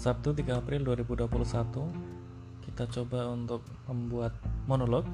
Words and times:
Sabtu 0.00 0.32
3 0.32 0.64
April 0.64 0.80
2021 0.96 1.28
kita 2.64 2.88
coba 2.88 3.36
untuk 3.36 3.60
membuat 3.84 4.32
monolog 4.64 5.04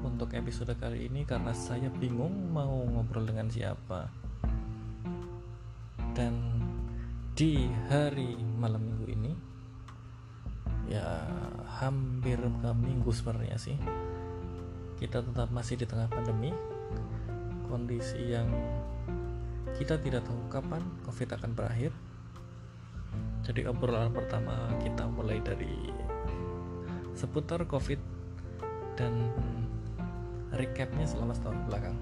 untuk 0.00 0.32
episode 0.32 0.72
kali 0.80 1.12
ini 1.12 1.28
karena 1.28 1.52
saya 1.52 1.92
bingung 1.92 2.56
mau 2.56 2.72
ngobrol 2.72 3.28
dengan 3.28 3.52
siapa. 3.52 4.08
Dan 6.16 6.56
di 7.36 7.68
hari 7.92 8.40
malam 8.56 8.80
minggu 8.80 9.06
ini 9.12 9.32
ya 10.88 11.28
hampir 11.76 12.40
ke 12.40 12.70
minggu 12.72 13.12
sebenarnya 13.12 13.60
sih. 13.60 13.76
Kita 14.96 15.20
tetap 15.20 15.52
masih 15.52 15.76
di 15.76 15.84
tengah 15.84 16.08
pandemi. 16.08 16.48
Kondisi 17.68 18.24
yang 18.24 18.48
kita 19.76 20.00
tidak 20.00 20.24
tahu 20.24 20.40
kapan 20.48 20.80
COVID 21.04 21.28
akan 21.36 21.52
berakhir. 21.52 21.92
Jadi 23.46 23.62
obrolan 23.62 24.10
pertama 24.10 24.74
kita 24.82 25.06
mulai 25.06 25.38
dari 25.38 25.70
seputar 27.14 27.62
COVID 27.70 28.00
dan 28.98 29.30
recapnya 30.50 31.06
selama 31.06 31.30
setahun 31.30 31.62
belakang. 31.70 31.94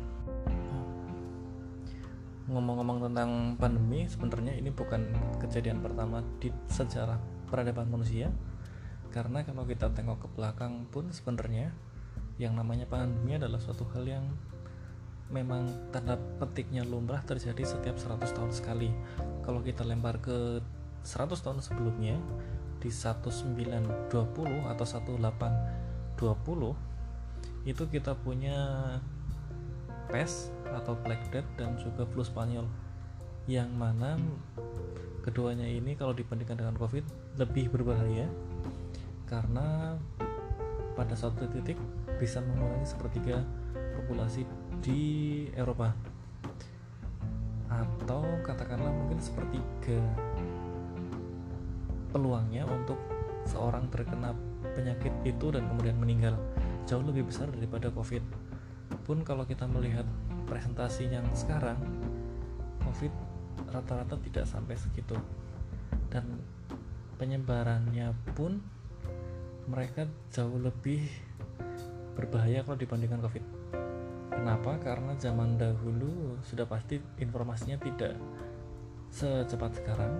Ngomong-ngomong 2.48 3.12
tentang 3.12 3.60
pandemi, 3.60 4.08
sebenarnya 4.08 4.56
ini 4.56 4.72
bukan 4.72 5.04
kejadian 5.36 5.84
pertama 5.84 6.24
di 6.40 6.48
sejarah 6.72 7.20
peradaban 7.52 7.92
manusia. 7.92 8.32
Karena 9.12 9.44
kalau 9.44 9.68
kita 9.68 9.92
tengok 9.92 10.24
ke 10.24 10.28
belakang 10.32 10.88
pun 10.88 11.12
sebenarnya 11.12 11.76
yang 12.40 12.56
namanya 12.56 12.88
pandemi 12.88 13.36
adalah 13.36 13.60
suatu 13.60 13.84
hal 13.92 14.08
yang 14.08 14.24
memang 15.28 15.92
tanda 15.92 16.16
petiknya 16.40 16.84
lumrah 16.84 17.20
terjadi 17.24 17.64
setiap 17.64 17.96
100 17.96 18.28
tahun 18.32 18.52
sekali 18.52 18.90
kalau 19.40 19.64
kita 19.64 19.86
lempar 19.86 20.20
ke 20.20 20.60
100 21.04 21.44
tahun 21.44 21.60
sebelumnya 21.60 22.16
di 22.80 22.88
1920 22.88 24.16
atau 24.68 24.84
1820 24.84 26.76
itu 27.64 27.88
kita 27.88 28.12
punya 28.20 28.60
pes 30.12 30.52
atau 30.72 30.96
Black 31.00 31.32
Death 31.32 31.48
dan 31.56 31.80
juga 31.80 32.04
flu 32.08 32.24
Spanyol 32.24 32.68
yang 33.48 33.72
mana 33.76 34.16
keduanya 35.24 35.64
ini 35.64 35.96
kalau 35.96 36.12
dibandingkan 36.12 36.60
dengan 36.60 36.76
COVID 36.76 37.04
lebih 37.40 37.72
berbahaya 37.72 38.28
karena 39.24 39.96
pada 40.94 41.16
suatu 41.16 41.48
titik 41.48 41.80
bisa 42.20 42.44
mengurangi 42.44 42.86
sepertiga 42.86 43.42
populasi 43.98 44.46
di 44.84 45.02
Eropa. 45.56 45.90
Atau 47.66 48.22
katakanlah 48.46 48.94
mungkin 48.94 49.18
sepertiga 49.18 49.98
peluangnya 52.14 52.62
untuk 52.70 52.96
seorang 53.50 53.90
terkena 53.90 54.30
penyakit 54.78 55.10
itu 55.26 55.50
dan 55.50 55.66
kemudian 55.66 55.98
meninggal 55.98 56.38
jauh 56.86 57.02
lebih 57.02 57.26
besar 57.26 57.50
daripada 57.50 57.90
COVID 57.90 58.22
pun 59.02 59.26
kalau 59.26 59.42
kita 59.42 59.66
melihat 59.66 60.06
presentasi 60.46 61.10
yang 61.10 61.26
sekarang 61.34 61.76
COVID 62.86 63.10
rata-rata 63.74 64.14
tidak 64.22 64.46
sampai 64.46 64.78
segitu 64.78 65.18
dan 66.08 66.38
penyebarannya 67.18 68.14
pun 68.38 68.62
mereka 69.66 70.06
jauh 70.30 70.62
lebih 70.62 71.10
berbahaya 72.14 72.62
kalau 72.62 72.78
dibandingkan 72.78 73.18
COVID 73.18 73.64
Kenapa? 74.34 74.76
Karena 74.82 75.14
zaman 75.14 75.54
dahulu 75.54 76.36
sudah 76.42 76.66
pasti 76.66 76.98
informasinya 77.22 77.78
tidak 77.78 78.18
secepat 79.14 79.78
sekarang. 79.78 80.10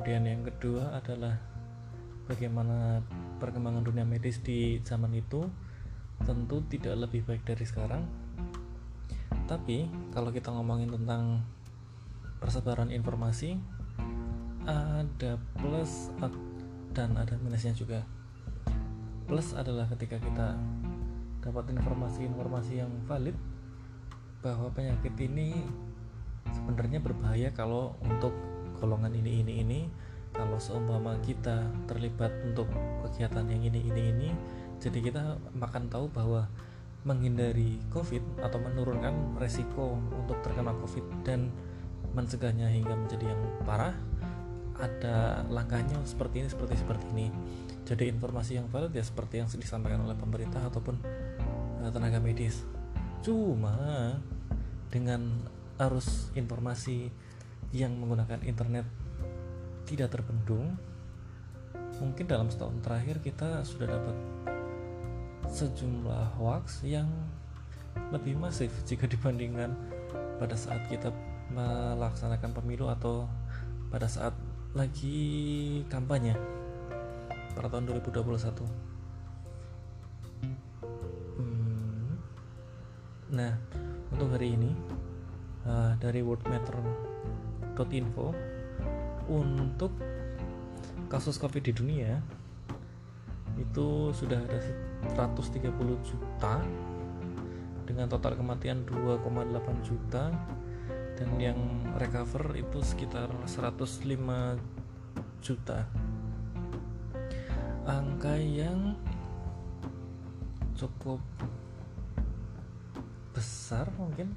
Kemudian 0.00 0.24
yang 0.24 0.48
kedua 0.48 0.96
adalah 0.96 1.36
bagaimana 2.24 3.04
perkembangan 3.36 3.84
dunia 3.84 4.08
medis 4.08 4.40
di 4.40 4.80
zaman 4.80 5.12
itu 5.12 5.44
tentu 6.24 6.64
tidak 6.72 7.04
lebih 7.04 7.20
baik 7.28 7.44
dari 7.44 7.68
sekarang. 7.68 8.08
Tapi 9.44 9.92
kalau 10.08 10.32
kita 10.32 10.56
ngomongin 10.56 10.88
tentang 10.88 11.44
persebaran 12.40 12.88
informasi 12.88 13.60
ada 14.64 15.36
plus 15.60 16.08
dan 16.96 17.20
ada 17.20 17.36
minusnya 17.36 17.76
juga. 17.76 18.00
Plus 19.28 19.52
adalah 19.52 19.84
ketika 19.92 20.16
kita 20.16 20.56
dapat 21.44 21.76
informasi-informasi 21.76 22.72
yang 22.80 22.88
valid 23.04 23.36
bahwa 24.40 24.72
penyakit 24.72 25.12
ini 25.20 25.60
sebenarnya 26.56 27.04
berbahaya 27.04 27.52
kalau 27.52 28.00
untuk 28.00 28.32
golongan 28.80 29.12
ini 29.12 29.44
ini 29.44 29.54
ini. 29.60 29.80
Kalau 30.30 30.56
seumpama 30.62 31.18
kita 31.26 31.66
terlibat 31.90 32.30
untuk 32.46 32.70
kegiatan 33.02 33.44
yang 33.50 33.66
ini 33.66 33.80
ini 33.82 34.02
ini 34.14 34.30
jadi 34.80 34.98
kita 35.04 35.22
makan 35.52 35.92
tahu 35.92 36.08
bahwa 36.08 36.48
menghindari 37.04 37.76
covid 37.92 38.24
atau 38.40 38.56
menurunkan 38.56 39.36
resiko 39.36 40.00
untuk 40.12 40.40
terkena 40.40 40.72
covid 40.80 41.04
dan 41.20 41.52
mencegahnya 42.16 42.72
hingga 42.72 42.96
menjadi 42.96 43.28
yang 43.28 43.40
parah 43.68 43.92
ada 44.80 45.44
langkahnya 45.52 46.00
seperti 46.08 46.40
ini 46.40 46.48
seperti 46.48 46.74
seperti 46.80 47.04
ini. 47.12 47.28
Jadi 47.84 48.08
informasi 48.08 48.56
yang 48.56 48.66
valid 48.72 48.96
ya 48.96 49.04
seperti 49.04 49.44
yang 49.44 49.48
disampaikan 49.52 50.00
oleh 50.00 50.16
pemerintah 50.16 50.64
ataupun 50.64 50.96
uh, 51.84 51.90
tenaga 51.92 52.16
medis. 52.16 52.64
Cuma 53.20 54.16
dengan 54.88 55.44
arus 55.76 56.32
informasi 56.32 57.12
yang 57.70 57.94
menggunakan 57.94 58.42
internet 58.42 58.86
tidak 59.86 60.10
terbendung 60.14 60.74
mungkin 62.00 62.24
dalam 62.24 62.48
setahun 62.48 62.80
terakhir 62.80 63.20
kita 63.20 63.60
sudah 63.62 63.86
dapat 63.86 64.16
sejumlah 65.50 66.40
hoax 66.40 66.82
yang 66.86 67.10
lebih 68.14 68.38
masif 68.38 68.70
jika 68.86 69.04
dibandingkan 69.10 69.74
pada 70.38 70.56
saat 70.56 70.80
kita 70.88 71.12
melaksanakan 71.50 72.54
pemilu 72.54 72.88
atau 72.88 73.26
pada 73.90 74.06
saat 74.06 74.32
lagi 74.72 75.82
kampanye 75.90 76.38
pada 77.58 77.66
tahun 77.66 77.90
2021 77.90 78.62
hmm. 81.42 82.10
nah 83.34 83.52
untuk 84.14 84.30
hari 84.30 84.54
ini 84.54 84.70
uh, 85.66 85.98
dari 85.98 86.22
worldmeter.info 87.74 88.34
untuk 89.30 89.92
kasus 91.10 91.38
covid 91.38 91.62
di 91.62 91.72
dunia 91.74 92.18
itu 93.58 94.14
sudah 94.14 94.40
ada 94.40 94.58
130 95.14 95.70
juta 96.06 96.54
dengan 97.84 98.06
total 98.06 98.38
kematian 98.38 98.86
2,8 98.86 99.86
juta 99.86 100.30
dan 101.18 101.30
yang 101.36 101.58
recover 101.98 102.54
itu 102.56 102.80
sekitar 102.80 103.28
105 103.44 104.16
juta. 105.42 105.84
Angka 107.84 108.38
yang 108.38 108.94
cukup 110.78 111.20
besar 113.34 113.90
mungkin 113.98 114.32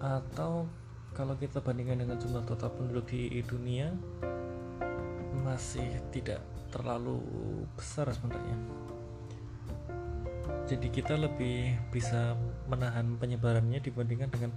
atau 0.00 0.64
kalau 1.14 1.38
kita 1.38 1.62
bandingkan 1.62 2.02
dengan 2.02 2.18
jumlah 2.18 2.42
total 2.42 2.74
penduduk 2.74 3.06
di 3.14 3.38
dunia 3.46 3.94
masih 5.46 5.86
tidak 6.10 6.42
terlalu 6.74 7.22
besar 7.78 8.10
sebenarnya. 8.10 8.58
Jadi 10.66 10.90
kita 10.90 11.14
lebih 11.14 11.78
bisa 11.94 12.34
menahan 12.66 13.14
penyebarannya 13.14 13.78
dibandingkan 13.78 14.28
dengan 14.28 14.50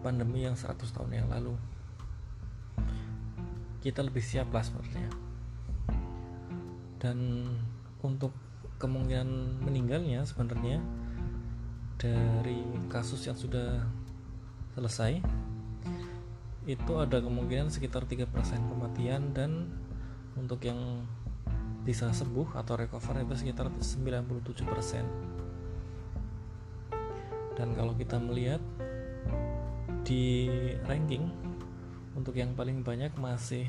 pandemi 0.00 0.48
yang 0.48 0.56
100 0.56 0.78
tahun 0.88 1.12
yang 1.12 1.28
lalu. 1.28 1.52
Kita 3.84 4.00
lebih 4.00 4.24
siap 4.24 4.48
lah 4.48 4.64
sebenarnya. 4.64 5.10
Dan 6.98 7.18
untuk 8.00 8.32
kemungkinan 8.80 9.60
meninggalnya 9.62 10.24
sebenarnya 10.24 10.80
dari 11.98 12.62
kasus 12.88 13.26
yang 13.26 13.34
sudah 13.34 13.82
selesai 14.78 15.18
itu 16.68 16.92
ada 17.00 17.24
kemungkinan 17.24 17.72
sekitar 17.72 18.04
3% 18.04 18.28
kematian 18.68 19.32
dan 19.32 19.72
untuk 20.36 20.60
yang 20.68 21.08
bisa 21.88 22.12
sembuh 22.12 22.52
atau 22.52 22.76
recover 22.76 23.24
itu 23.24 23.34
sekitar 23.40 23.72
97% 23.72 24.28
dan 27.56 27.74
kalau 27.74 27.96
kita 27.96 28.20
melihat 28.20 28.60
di 30.04 30.52
ranking 30.84 31.32
untuk 32.14 32.36
yang 32.36 32.52
paling 32.52 32.84
banyak 32.84 33.10
masih 33.16 33.66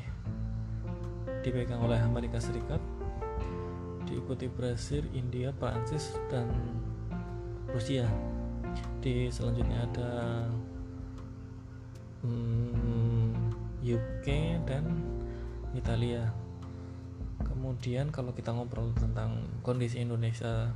dipegang 1.40 1.80
oleh 1.80 1.98
Amerika 1.98 2.36
Serikat 2.36 2.78
diikuti 4.10 4.50
Brasil, 4.50 5.06
India, 5.14 5.54
Prancis 5.54 6.18
dan 6.26 6.50
Rusia. 7.70 8.10
Di 8.98 9.30
selanjutnya 9.30 9.86
ada 9.86 10.10
hmm, 12.26 12.69
UK 13.80 14.60
dan 14.68 14.84
Italia. 15.72 16.28
Kemudian 17.40 18.12
kalau 18.12 18.36
kita 18.36 18.52
ngobrol 18.52 18.92
tentang 18.96 19.48
kondisi 19.64 20.00
Indonesia 20.00 20.72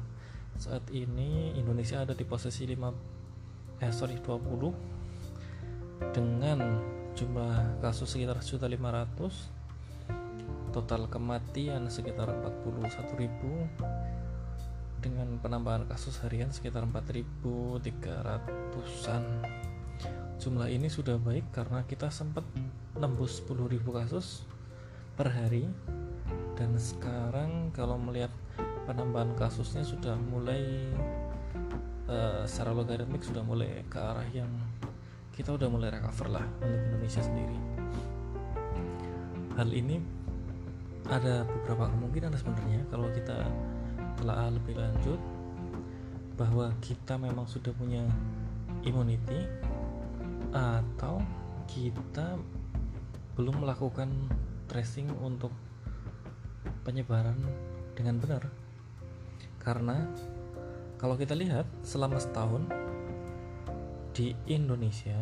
saat 0.54 0.86
ini 0.94 1.50
Indonesia 1.58 2.06
ada 2.06 2.14
di 2.14 2.22
posisi 2.22 2.62
5 2.62 3.82
eh 3.82 3.90
sorry 3.90 4.22
20 4.22 6.14
dengan 6.14 6.78
jumlah 7.18 7.82
kasus 7.82 8.14
sekitar 8.14 8.38
1.500 8.38 10.70
total 10.70 11.10
kematian 11.10 11.90
sekitar 11.90 12.30
41.000 12.30 15.02
dengan 15.02 15.26
penambahan 15.38 15.86
kasus 15.86 16.18
harian 16.22 16.50
sekitar 16.50 16.82
4.300an 16.86 19.24
jumlah 20.42 20.66
ini 20.70 20.88
sudah 20.90 21.18
baik 21.22 21.44
karena 21.54 21.86
kita 21.86 22.10
sempat 22.10 22.42
nembus 22.98 23.42
10.000 23.42 23.82
kasus 23.82 24.46
per 25.14 25.30
hari. 25.30 25.66
Dan 26.54 26.78
sekarang 26.78 27.74
kalau 27.74 27.98
melihat 27.98 28.30
penambahan 28.86 29.34
kasusnya 29.34 29.82
sudah 29.82 30.14
mulai 30.14 30.62
uh, 32.06 32.46
secara 32.46 32.76
logaritmik 32.76 33.24
sudah 33.24 33.42
mulai 33.42 33.82
ke 33.90 33.98
arah 33.98 34.26
yang 34.30 34.50
kita 35.34 35.50
udah 35.50 35.66
mulai 35.66 35.90
recover 35.90 36.30
lah 36.30 36.46
untuk 36.62 36.78
Indonesia 36.94 37.22
sendiri. 37.24 37.58
Hal 39.58 39.70
ini 39.74 39.98
ada 41.10 41.42
beberapa 41.46 41.90
kemungkinan 41.90 42.32
sebenarnya 42.38 42.80
kalau 42.88 43.10
kita 43.10 43.50
telah 44.18 44.48
lebih 44.54 44.78
lanjut 44.78 45.20
bahwa 46.34 46.70
kita 46.82 47.18
memang 47.18 47.46
sudah 47.46 47.70
punya 47.74 48.02
immunity 48.86 49.46
atau 50.54 51.18
kita 51.66 52.38
belum 53.34 53.66
melakukan 53.66 54.10
tracing 54.70 55.10
untuk 55.18 55.50
penyebaran 56.86 57.38
dengan 57.98 58.18
benar. 58.22 58.46
Karena 59.58 60.06
kalau 61.00 61.18
kita 61.18 61.34
lihat 61.34 61.66
selama 61.82 62.22
setahun 62.22 62.64
di 64.14 64.30
Indonesia 64.46 65.18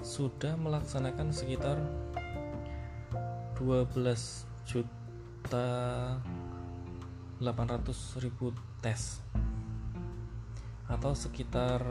sudah 0.00 0.56
melaksanakan 0.56 1.34
sekitar 1.34 1.76
12 3.58 3.92
juta 4.64 5.68
800 7.42 8.24
ribu 8.24 8.56
tes 8.80 9.20
atau 10.86 11.12
sekitar 11.12 11.82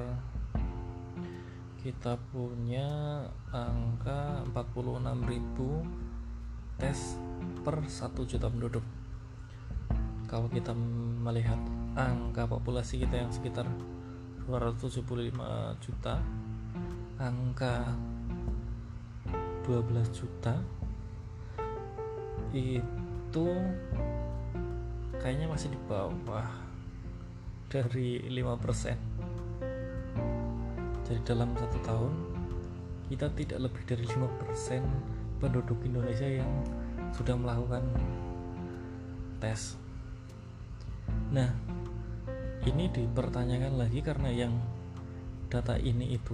kita 1.86 2.18
punya 2.34 2.90
angka 3.54 4.42
46.000 4.58 6.82
tes 6.82 7.22
per 7.62 7.86
1 7.86 8.26
juta 8.26 8.50
penduduk. 8.50 8.82
Kalau 10.26 10.50
kita 10.50 10.74
melihat 11.22 11.62
angka 11.94 12.50
populasi 12.50 13.06
kita 13.06 13.22
yang 13.22 13.30
sekitar 13.30 13.70
275 14.50 14.98
juta 15.78 16.26
angka 17.22 17.94
12 19.70 20.10
juta 20.10 20.58
itu 22.50 23.46
kayaknya 25.22 25.54
masih 25.54 25.70
di 25.70 25.78
bawah 25.86 26.50
dari 27.70 28.26
5% 28.26 29.15
jadi 31.06 31.22
dalam 31.22 31.54
satu 31.54 31.78
tahun 31.86 32.14
kita 33.14 33.30
tidak 33.38 33.70
lebih 33.70 33.84
dari 33.86 34.06
5% 34.10 35.38
penduduk 35.38 35.78
Indonesia 35.86 36.26
yang 36.26 36.50
sudah 37.14 37.38
melakukan 37.38 37.86
tes. 39.38 39.78
Nah 41.30 41.54
ini 42.66 42.90
dipertanyakan 42.90 43.78
lagi 43.78 44.02
karena 44.02 44.34
yang 44.34 44.58
data 45.54 45.78
ini 45.78 46.18
itu 46.18 46.34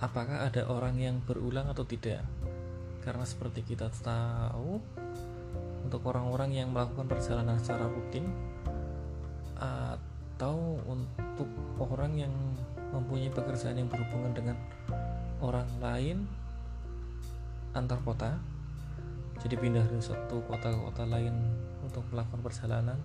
apakah 0.00 0.48
ada 0.48 0.64
orang 0.72 0.96
yang 0.96 1.20
berulang 1.20 1.68
atau 1.68 1.84
tidak? 1.84 2.24
Karena 3.04 3.28
seperti 3.28 3.60
kita 3.60 3.92
tahu 4.00 4.80
untuk 5.84 6.00
orang-orang 6.08 6.56
yang 6.56 6.72
melakukan 6.72 7.04
perjalanan 7.04 7.60
secara 7.60 7.84
rutin 7.92 8.24
atau 9.60 10.80
untuk 10.88 11.52
orang 11.76 12.16
yang 12.16 12.32
mempunyai 12.94 13.34
pekerjaan 13.34 13.74
yang 13.74 13.90
berhubungan 13.90 14.30
dengan 14.30 14.56
orang 15.42 15.66
lain 15.82 16.30
antar 17.74 17.98
kota. 18.06 18.38
Jadi 19.42 19.58
pindah 19.58 19.82
dari 19.82 19.98
satu 19.98 20.46
kota 20.46 20.70
ke 20.70 20.78
kota 20.78 21.04
lain 21.04 21.34
untuk 21.82 22.06
melakukan 22.14 22.38
perjalanan. 22.38 22.98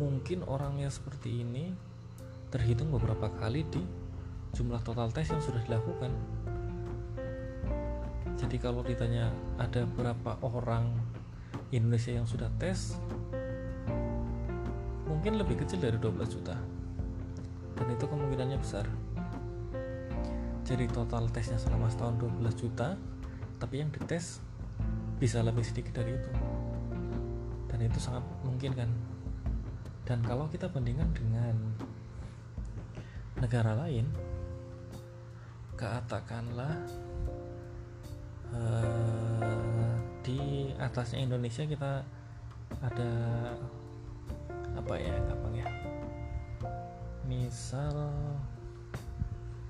Mungkin 0.00 0.48
orangnya 0.48 0.88
seperti 0.88 1.44
ini 1.44 1.76
terhitung 2.48 2.88
beberapa 2.88 3.28
kali 3.28 3.62
di 3.68 3.84
jumlah 4.56 4.80
total 4.80 5.12
tes 5.12 5.28
yang 5.28 5.44
sudah 5.44 5.60
dilakukan. 5.68 6.10
Jadi 8.40 8.56
kalau 8.56 8.80
ditanya 8.80 9.28
ada 9.60 9.84
berapa 9.84 10.40
orang 10.40 10.96
Indonesia 11.72 12.16
yang 12.16 12.24
sudah 12.24 12.48
tes 12.56 12.96
mungkin 15.06 15.42
lebih 15.42 15.58
kecil 15.58 15.82
dari 15.82 15.98
12 15.98 16.34
juta 16.38 16.54
dan 17.76 17.86
itu 17.92 18.04
kemungkinannya 18.08 18.58
besar. 18.58 18.88
Jadi 20.66 20.90
total 20.90 21.30
tesnya 21.30 21.60
selama 21.60 21.86
setahun 21.86 22.18
12 22.18 22.42
juta 22.58 22.98
tapi 23.56 23.80
yang 23.80 23.88
dites 23.94 24.42
bisa 25.16 25.40
lebih 25.40 25.62
sedikit 25.62 26.02
dari 26.02 26.16
itu. 26.18 26.30
Dan 27.70 27.78
itu 27.86 27.98
sangat 28.02 28.24
mungkin 28.42 28.72
kan? 28.74 28.90
Dan 30.06 30.24
kalau 30.26 30.50
kita 30.50 30.66
bandingkan 30.70 31.10
dengan 31.14 31.54
negara 33.36 33.76
lain 33.76 34.08
katakanlah 35.76 36.72
uh, 38.48 39.92
di 40.24 40.72
atasnya 40.80 41.20
Indonesia 41.20 41.68
kita 41.68 42.00
ada 42.80 43.12
apa 44.76 44.94
ya 44.96 45.16
misal 47.46 48.10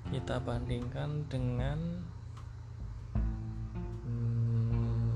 kita 0.09 0.41
bandingkan 0.41 1.29
dengan 1.29 1.77
hmm, 4.01 5.13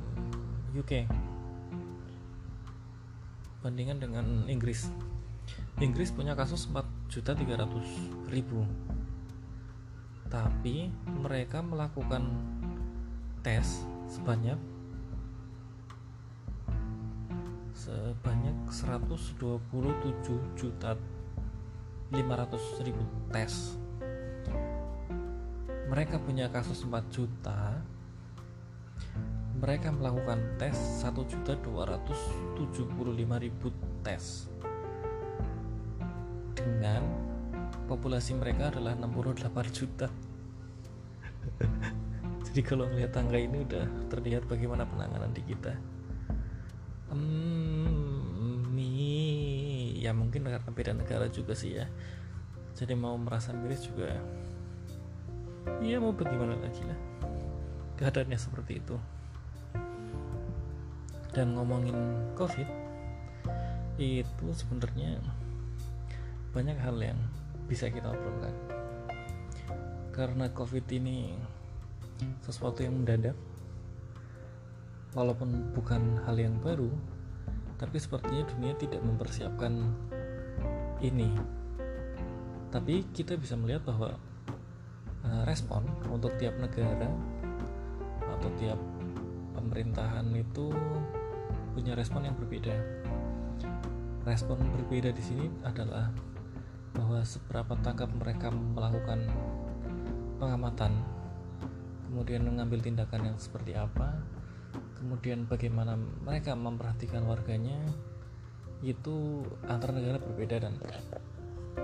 UK 0.77 1.09
bandingkan 3.65 3.97
dengan 3.97 4.45
Inggris. 4.45 4.93
Inggris 5.81 6.13
punya 6.13 6.37
kasus 6.37 6.69
4.300.000 6.69 8.29
tapi 10.29 10.93
mereka 11.09 11.65
melakukan 11.65 12.29
tes 13.41 13.89
sebanyak 14.05 14.61
sebanyak 17.73 18.53
127 18.69 19.33
juta 20.53 20.93
500 22.11 22.83
ribu 22.83 23.03
tes. 23.31 23.79
Mereka 25.87 26.19
punya 26.19 26.51
kasus 26.51 26.83
4 26.83 27.07
juta. 27.07 27.79
Mereka 29.63 29.95
melakukan 29.95 30.59
tes 30.59 30.75
1 31.03 31.31
juta 31.31 31.55
275 31.63 32.67
ribu 33.39 33.67
tes. 34.03 34.51
Dengan 36.51 37.07
populasi 37.87 38.35
mereka 38.35 38.75
adalah 38.75 38.91
68 38.99 39.71
juta. 39.71 40.07
Jadi 42.51 42.61
kalau 42.67 42.91
melihat 42.91 43.15
tangga 43.15 43.39
ini 43.39 43.63
udah 43.63 43.87
terlihat 44.11 44.43
bagaimana 44.51 44.83
penanganan 44.83 45.31
di 45.31 45.43
kita. 45.47 45.71
Hmm, 47.07 47.40
ya 50.01 50.17
mungkin 50.17 50.49
karena 50.49 50.71
beda 50.73 50.97
negara 50.97 51.29
juga 51.29 51.53
sih 51.53 51.77
ya. 51.77 51.85
Jadi 52.73 52.97
mau 52.97 53.13
merasa 53.21 53.53
miris 53.53 53.85
juga 53.85 54.17
ya 55.81 55.97
mau 56.01 56.09
bagaimana 56.13 56.57
lagi 56.57 56.81
lah. 56.85 56.97
Keadaannya 58.01 58.37
seperti 58.41 58.81
itu. 58.81 58.97
Dan 61.31 61.53
ngomongin 61.53 61.95
covid 62.33 62.65
itu 64.01 64.47
sebenarnya 64.57 65.21
banyak 66.51 66.75
hal 66.81 66.97
yang 66.97 67.19
bisa 67.69 67.87
kita 67.93 68.09
obrolkan. 68.09 68.55
Karena 70.11 70.49
covid 70.51 70.83
ini 70.89 71.37
sesuatu 72.43 72.83
yang 72.83 72.99
mendadak 72.99 73.37
walaupun 75.15 75.71
bukan 75.71 76.19
hal 76.27 76.35
yang 76.35 76.57
baru 76.59 76.91
tapi 77.81 77.97
sepertinya 77.97 78.45
dunia 78.45 78.77
tidak 78.77 79.01
mempersiapkan 79.01 79.73
ini 81.01 81.33
tapi 82.71 83.03
kita 83.11 83.35
bisa 83.35 83.59
melihat 83.59 83.83
bahwa 83.83 84.15
uh, 85.27 85.43
respon 85.43 85.83
untuk 86.07 86.31
tiap 86.39 86.55
negara 86.55 87.11
atau 88.37 88.49
tiap 88.55 88.79
pemerintahan 89.53 90.25
itu 90.31 90.71
punya 91.75 91.93
respon 91.95 92.27
yang 92.27 92.35
berbeda. 92.39 92.73
Respon 94.23 94.63
berbeda 94.79 95.11
di 95.11 95.23
sini 95.23 95.45
adalah 95.67 96.11
bahwa 96.95 97.23
seberapa 97.27 97.75
tangkap 97.83 98.07
mereka 98.15 98.51
melakukan 98.51 99.27
pengamatan, 100.39 100.95
kemudian 102.07 102.43
mengambil 102.47 102.79
tindakan 102.83 103.33
yang 103.33 103.37
seperti 103.39 103.75
apa, 103.75 104.19
kemudian 105.01 105.49
bagaimana 105.49 105.97
mereka 105.97 106.53
memperhatikan 106.53 107.25
warganya, 107.25 107.81
itu 108.85 109.41
antar 109.65 109.97
negara 109.97 110.21
berbeda 110.21 110.61
dan 110.61 110.77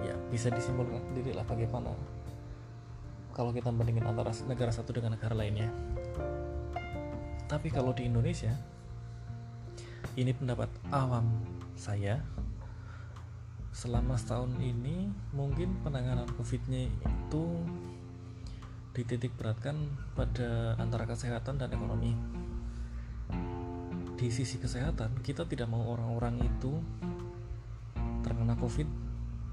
ya 0.06 0.14
bisa 0.30 0.54
disimpulkan 0.54 1.02
sendiri 1.10 1.34
lah 1.34 1.46
bagaimana 1.46 1.94
kalau 3.34 3.54
kita 3.54 3.70
bandingin 3.70 4.06
antara 4.06 4.34
negara 4.50 4.74
satu 4.74 4.98
dengan 4.98 5.14
negara 5.18 5.34
lainnya. 5.38 5.70
Tapi 7.46 7.70
kalau 7.70 7.94
di 7.94 8.10
Indonesia 8.10 8.54
ini 10.18 10.34
pendapat 10.34 10.70
awam 10.90 11.46
saya 11.78 12.22
selama 13.70 14.18
setahun 14.18 14.58
ini 14.58 15.14
mungkin 15.38 15.78
penanganan 15.86 16.26
COVID-nya 16.34 16.90
itu 16.90 17.46
dititik 18.98 19.38
beratkan 19.38 19.94
pada 20.18 20.74
antara 20.82 21.06
kesehatan 21.06 21.62
dan 21.62 21.70
ekonomi 21.70 22.18
di 24.18 24.34
sisi 24.34 24.58
kesehatan 24.58 25.22
kita 25.22 25.46
tidak 25.46 25.70
mau 25.70 25.94
orang-orang 25.94 26.42
itu 26.42 26.82
terkena 28.26 28.58
covid 28.58 28.90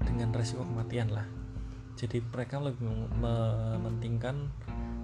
dengan 0.01 0.33
resiko 0.33 0.65
kematian 0.65 1.13
lah. 1.13 1.25
Jadi 1.95 2.19
mereka 2.19 2.59
lebih 2.59 2.89
mementingkan 3.21 4.49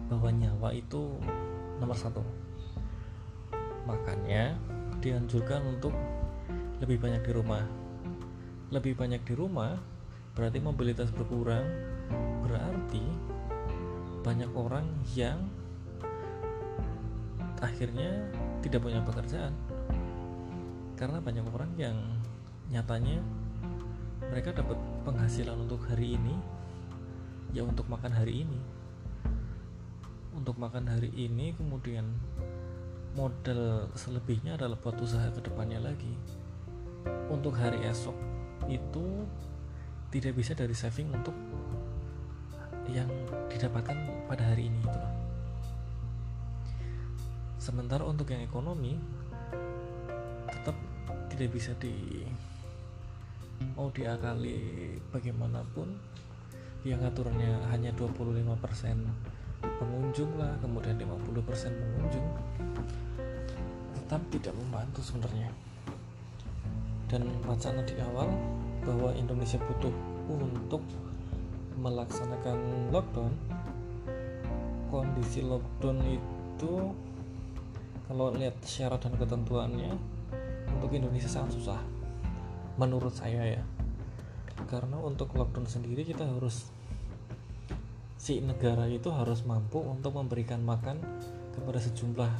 bahwa 0.10 0.34
nyawa 0.34 0.74
itu 0.74 1.16
nomor 1.78 1.96
satu. 1.96 2.26
Makanya 3.86 4.58
dianjurkan 5.00 5.78
untuk 5.78 5.94
lebih 6.82 6.98
banyak 6.98 7.22
di 7.22 7.32
rumah. 7.32 7.64
Lebih 8.74 8.98
banyak 8.98 9.22
di 9.24 9.34
rumah 9.38 9.78
berarti 10.34 10.58
mobilitas 10.58 11.14
berkurang 11.14 11.64
berarti 12.42 13.04
banyak 14.26 14.52
orang 14.58 14.90
yang 15.14 15.38
akhirnya 17.62 18.26
tidak 18.62 18.80
punya 18.82 19.02
pekerjaan. 19.02 19.54
Karena 20.96 21.18
banyak 21.18 21.46
orang 21.50 21.72
yang 21.78 21.98
nyatanya 22.70 23.20
mereka 24.32 24.56
dapat 24.56 24.78
penghasilan 25.04 25.58
untuk 25.68 25.84
hari 25.90 26.16
ini 26.16 26.38
ya 27.52 27.66
untuk 27.68 27.90
makan 27.90 28.14
hari 28.14 28.46
ini. 28.48 28.60
Untuk 30.32 30.56
makan 30.56 30.88
hari 30.88 31.12
ini 31.12 31.52
kemudian 31.58 32.08
modal 33.18 33.92
selebihnya 33.98 34.56
adalah 34.56 34.80
buat 34.80 34.96
usaha 35.04 35.28
ke 35.36 35.44
depannya 35.44 35.84
lagi. 35.84 36.16
Untuk 37.28 37.58
hari 37.58 37.84
esok 37.84 38.16
itu 38.70 39.26
tidak 40.14 40.38
bisa 40.38 40.56
dari 40.56 40.76
saving 40.76 41.12
untuk 41.12 41.36
yang 42.92 43.08
didapatkan 43.48 43.96
pada 44.28 44.44
hari 44.52 44.68
ini 44.68 44.80
itu 44.84 45.00
sementara 47.62 48.02
untuk 48.02 48.34
yang 48.34 48.42
ekonomi 48.42 48.98
tetap 50.50 50.74
tidak 51.30 51.54
bisa 51.54 51.78
di 51.78 52.26
mau 53.78 53.94
diakali 53.94 54.98
bagaimanapun. 55.14 55.94
Yang 56.82 57.14
aturannya 57.14 57.62
hanya 57.70 57.94
25% 57.94 58.58
pengunjung 59.62 60.34
lah 60.42 60.50
kemudian 60.66 60.98
50% 60.98 61.38
pengunjung 61.78 62.28
tetap 63.94 64.22
tidak 64.34 64.58
membantu 64.58 65.06
sebenarnya. 65.06 65.54
Dan 67.06 67.30
wacana 67.46 67.86
di 67.86 67.94
awal 68.02 68.34
bahwa 68.82 69.14
Indonesia 69.14 69.62
butuh 69.62 69.94
untuk 70.26 70.82
melaksanakan 71.78 72.90
lockdown 72.90 73.30
kondisi 74.90 75.46
lockdown 75.46 76.02
itu 76.10 76.74
kalau 78.12 78.36
lihat 78.36 78.60
syarat 78.68 79.00
dan 79.00 79.16
ketentuannya 79.16 79.96
untuk 80.76 80.92
Indonesia 80.92 81.32
sangat 81.32 81.56
susah 81.56 81.80
menurut 82.76 83.16
saya 83.16 83.56
ya. 83.56 83.64
Karena 84.68 85.00
untuk 85.00 85.32
lockdown 85.32 85.64
sendiri 85.64 86.04
kita 86.04 86.28
harus 86.28 86.68
si 88.20 88.44
negara 88.44 88.84
itu 88.92 89.08
harus 89.16 89.48
mampu 89.48 89.80
untuk 89.80 90.20
memberikan 90.20 90.60
makan 90.60 91.00
kepada 91.56 91.80
sejumlah 91.80 92.32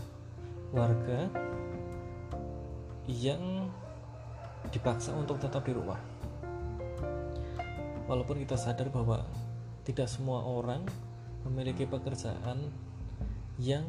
warga 0.76 1.32
yang 3.08 3.72
dipaksa 4.76 5.16
untuk 5.16 5.40
tetap 5.40 5.64
di 5.64 5.72
rumah. 5.72 6.04
Walaupun 8.12 8.44
kita 8.44 8.60
sadar 8.60 8.92
bahwa 8.92 9.24
tidak 9.88 10.12
semua 10.12 10.44
orang 10.44 10.84
memiliki 11.48 11.88
pekerjaan 11.88 12.60
yang 13.56 13.88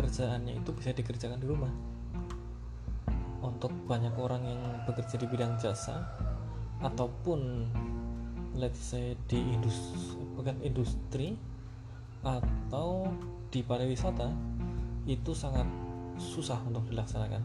kerjaannya 0.00 0.64
itu 0.64 0.70
bisa 0.72 0.96
dikerjakan 0.96 1.36
di 1.36 1.46
rumah. 1.46 1.68
Untuk 3.44 3.72
banyak 3.84 4.16
orang 4.16 4.42
yang 4.48 4.60
bekerja 4.88 5.20
di 5.20 5.28
bidang 5.28 5.60
jasa 5.60 6.08
ataupun 6.80 7.68
let's 8.56 8.80
say 8.80 9.12
di 9.28 9.36
industri 9.36 10.16
bukan 10.34 10.56
industri 10.64 11.36
atau 12.24 13.12
di 13.52 13.60
pariwisata 13.60 14.32
itu 15.04 15.36
sangat 15.36 15.68
susah 16.16 16.56
untuk 16.64 16.84
dilaksanakan. 16.88 17.44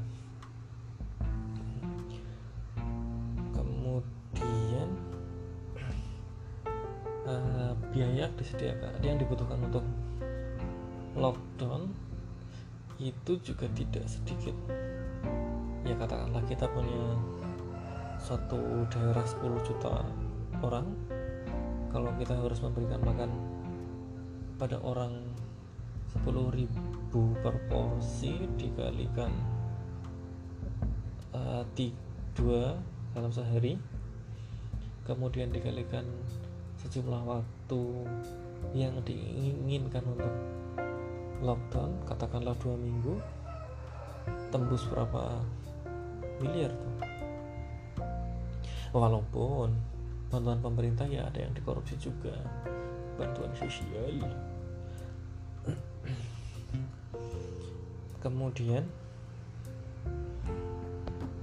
Kemudian 3.55 4.87
uh, 7.27 7.71
biaya 7.91 8.31
disediakan 8.35 8.99
yang 9.03 9.19
dibutuhkan 9.19 9.59
untuk 9.63 9.83
lockdown 11.15 11.91
itu 12.99 13.37
juga 13.43 13.67
tidak 13.75 14.05
sedikit. 14.07 14.55
Ya 15.85 15.93
katakanlah 15.99 16.43
kita 16.49 16.65
punya 16.71 17.19
satu 18.17 18.87
daerah 18.89 19.21
10 19.21 19.67
juta 19.67 20.01
orang 20.63 20.87
kalau 21.93 22.09
kita 22.17 22.33
harus 22.33 22.57
memberikan 22.63 22.99
makan 23.05 23.31
pada 24.57 24.81
orang 24.81 25.13
10 26.23 26.31
ribu 26.55 27.35
per 27.43 27.53
porsi 27.69 28.39
dikalikan 28.57 29.29
uh, 31.35 31.63
dua 32.35 32.75
dalam 33.15 33.31
sehari 33.31 33.79
kemudian 35.07 35.53
dikalikan 35.53 36.03
sejumlah 36.81 37.21
waktu 37.23 37.83
yang 38.73 38.95
diinginkan 39.05 40.03
untuk 40.03 40.33
lockdown 41.43 41.91
katakanlah 42.07 42.55
dua 42.59 42.75
minggu 42.79 43.19
tembus 44.53 44.87
berapa 44.87 45.43
miliar 46.39 46.71
tuh. 46.71 46.95
Walaupun 48.95 49.75
bantuan 50.31 50.59
pemerintah 50.63 51.03
ya 51.07 51.27
ada 51.27 51.43
yang 51.43 51.51
dikorupsi 51.51 51.99
juga 51.99 52.31
bantuan 53.19 53.51
sosial. 53.55 54.23
Kemudian 58.23 58.83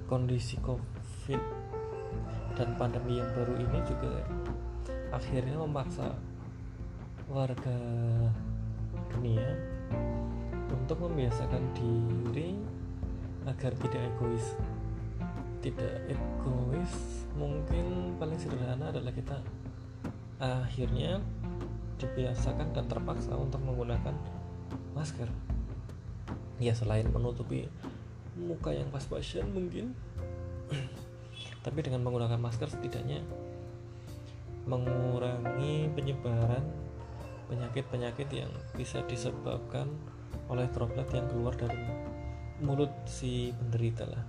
kondisi 0.08 0.58
covid 0.60 1.40
dan 2.58 2.68
pandemi 2.76 3.16
yang 3.16 3.30
baru 3.32 3.54
ini 3.56 3.78
juga 3.86 4.12
akhirnya 5.12 5.56
memaksa 5.56 6.12
warga 7.32 7.78
dunia 9.08 9.46
untuk 10.82 10.98
membiasakan 10.98 11.62
diri 11.78 12.58
agar 13.46 13.70
tidak 13.78 14.02
egois. 14.02 14.46
Tidak 15.62 15.94
egois 16.10 16.92
mungkin 17.38 18.18
paling 18.18 18.34
sederhana 18.34 18.90
adalah 18.90 19.14
kita 19.14 19.38
akhirnya 20.42 21.22
dibiasakan 22.02 22.74
dan 22.74 22.90
terpaksa 22.90 23.38
untuk 23.38 23.62
menggunakan 23.62 24.18
masker. 24.98 25.30
Ya 26.58 26.74
selain 26.74 27.06
menutupi 27.14 27.70
muka 28.34 28.74
yang 28.74 28.90
pas-pasan 28.90 29.54
mungkin 29.54 29.94
tapi 31.64 31.78
dengan 31.84 32.02
menggunakan 32.02 32.40
masker 32.42 32.74
setidaknya 32.74 33.22
mengurangi 34.66 35.90
penyebaran 35.92 36.64
penyakit-penyakit 37.52 38.28
yang 38.32 38.48
bisa 38.72 39.04
disebabkan 39.04 39.90
oleh 40.52 40.68
droplet 40.70 41.08
yang 41.12 41.26
keluar 41.30 41.54
dari 41.56 41.80
mulut 42.62 42.92
si 43.08 43.50
penderita 43.56 44.06
lah. 44.06 44.24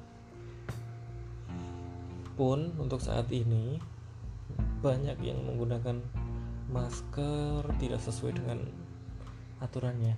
Pun 2.34 2.74
untuk 2.82 2.98
saat 2.98 3.30
ini 3.30 3.78
banyak 4.82 5.18
yang 5.22 5.40
menggunakan 5.46 6.02
masker 6.74 7.62
tidak 7.78 8.02
sesuai 8.02 8.34
dengan 8.40 8.66
aturannya. 9.62 10.18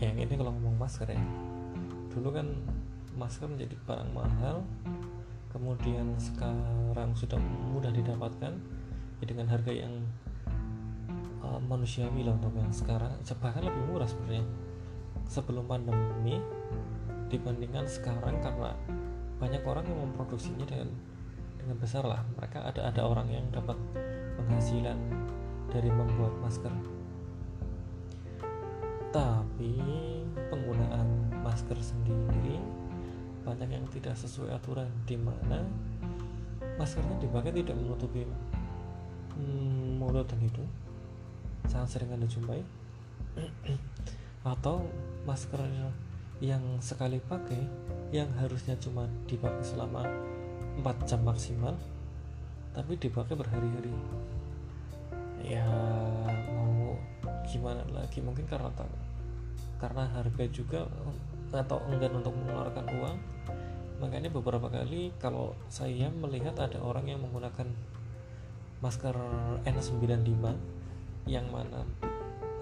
Yang 0.00 0.16
ini 0.26 0.34
kalau 0.34 0.50
ngomong 0.56 0.80
masker 0.80 1.12
ya. 1.12 1.22
Dulu 2.10 2.28
kan 2.32 2.48
masker 3.14 3.46
menjadi 3.46 3.76
barang 3.84 4.10
mahal 4.16 4.64
kemudian 5.52 6.16
sekarang 6.16 7.12
sudah 7.12 7.36
mudah 7.70 7.92
didapatkan 7.92 8.56
ya 9.20 9.24
dengan 9.28 9.46
harga 9.52 9.68
yang 9.68 9.92
uh, 11.42 11.60
manusiawi 11.60 12.22
lah 12.24 12.38
untuk 12.38 12.54
yang 12.54 12.72
sekarang 12.72 13.12
bahkan 13.42 13.62
lebih 13.66 13.82
murah 13.90 14.06
sebenarnya 14.06 14.46
sebelum 15.26 15.66
pandemi 15.66 16.38
dibandingkan 17.32 17.88
sekarang 17.88 18.38
karena 18.44 18.76
banyak 19.40 19.62
orang 19.64 19.84
yang 19.88 19.98
memproduksinya 20.06 20.62
dengan 20.68 20.92
dengan 21.58 21.76
besar 21.78 22.04
lah. 22.06 22.22
Mereka 22.38 22.58
ada 22.62 22.90
ada 22.90 23.02
orang 23.02 23.26
yang 23.30 23.46
dapat 23.50 23.74
penghasilan 24.38 24.98
dari 25.70 25.90
membuat 25.90 26.34
masker. 26.42 26.70
Tapi 29.10 29.72
penggunaan 30.50 31.08
masker 31.42 31.78
sendiri 31.78 32.60
banyak 33.42 33.70
yang 33.72 33.86
tidak 33.90 34.14
sesuai 34.14 34.54
aturan. 34.54 34.90
Di 35.08 35.18
mana 35.18 35.64
maskernya 36.78 37.18
dipakai 37.18 37.50
tidak 37.50 37.74
menutupi 37.78 38.22
hmm, 39.38 39.98
mulut 39.98 40.28
dan 40.28 40.38
hidung 40.38 40.70
sangat 41.68 41.98
sering 41.98 42.10
anda 42.14 42.26
jumpai. 42.26 42.62
Atau 44.52 44.86
masker 45.22 45.62
yang 46.42 46.62
sekali 46.82 47.22
pakai 47.22 47.62
yang 48.10 48.28
harusnya 48.34 48.74
cuma 48.82 49.06
dipakai 49.30 49.62
selama 49.62 50.02
4 50.82 51.08
jam 51.08 51.22
maksimal 51.22 51.78
tapi 52.72 52.96
dipakai 52.96 53.36
berhari-hari. 53.36 53.92
Ya 55.44 55.66
mau 56.56 56.96
gimana 57.46 57.84
lagi? 57.92 58.18
Mungkin 58.24 58.48
karena 58.48 58.72
karena 59.76 60.08
harga 60.14 60.44
juga 60.48 60.88
atau 61.52 61.78
enggan 61.92 62.16
untuk 62.16 62.32
mengeluarkan 62.32 62.86
uang. 62.96 63.16
Makanya 64.00 64.34
beberapa 64.34 64.66
kali 64.66 65.14
kalau 65.22 65.54
saya 65.70 66.10
melihat 66.10 66.58
ada 66.58 66.80
orang 66.82 67.06
yang 67.06 67.22
menggunakan 67.22 67.70
masker 68.82 69.14
N95 69.62 70.42
yang 71.26 71.46
mana? 71.50 71.86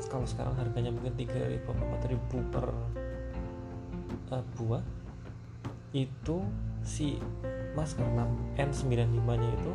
Kalau 0.09 0.25
sekarang 0.25 0.57
harganya 0.57 0.90
mungkin 0.90 1.14
3.000 1.14 1.64
4.000 1.64 2.52
per 2.52 2.67
uh, 4.33 4.45
buah. 4.57 4.85
Itu 5.90 6.47
si 6.81 7.19
masker 7.76 8.07
N95 8.57 9.29
nya 9.29 9.50
itu 9.50 9.73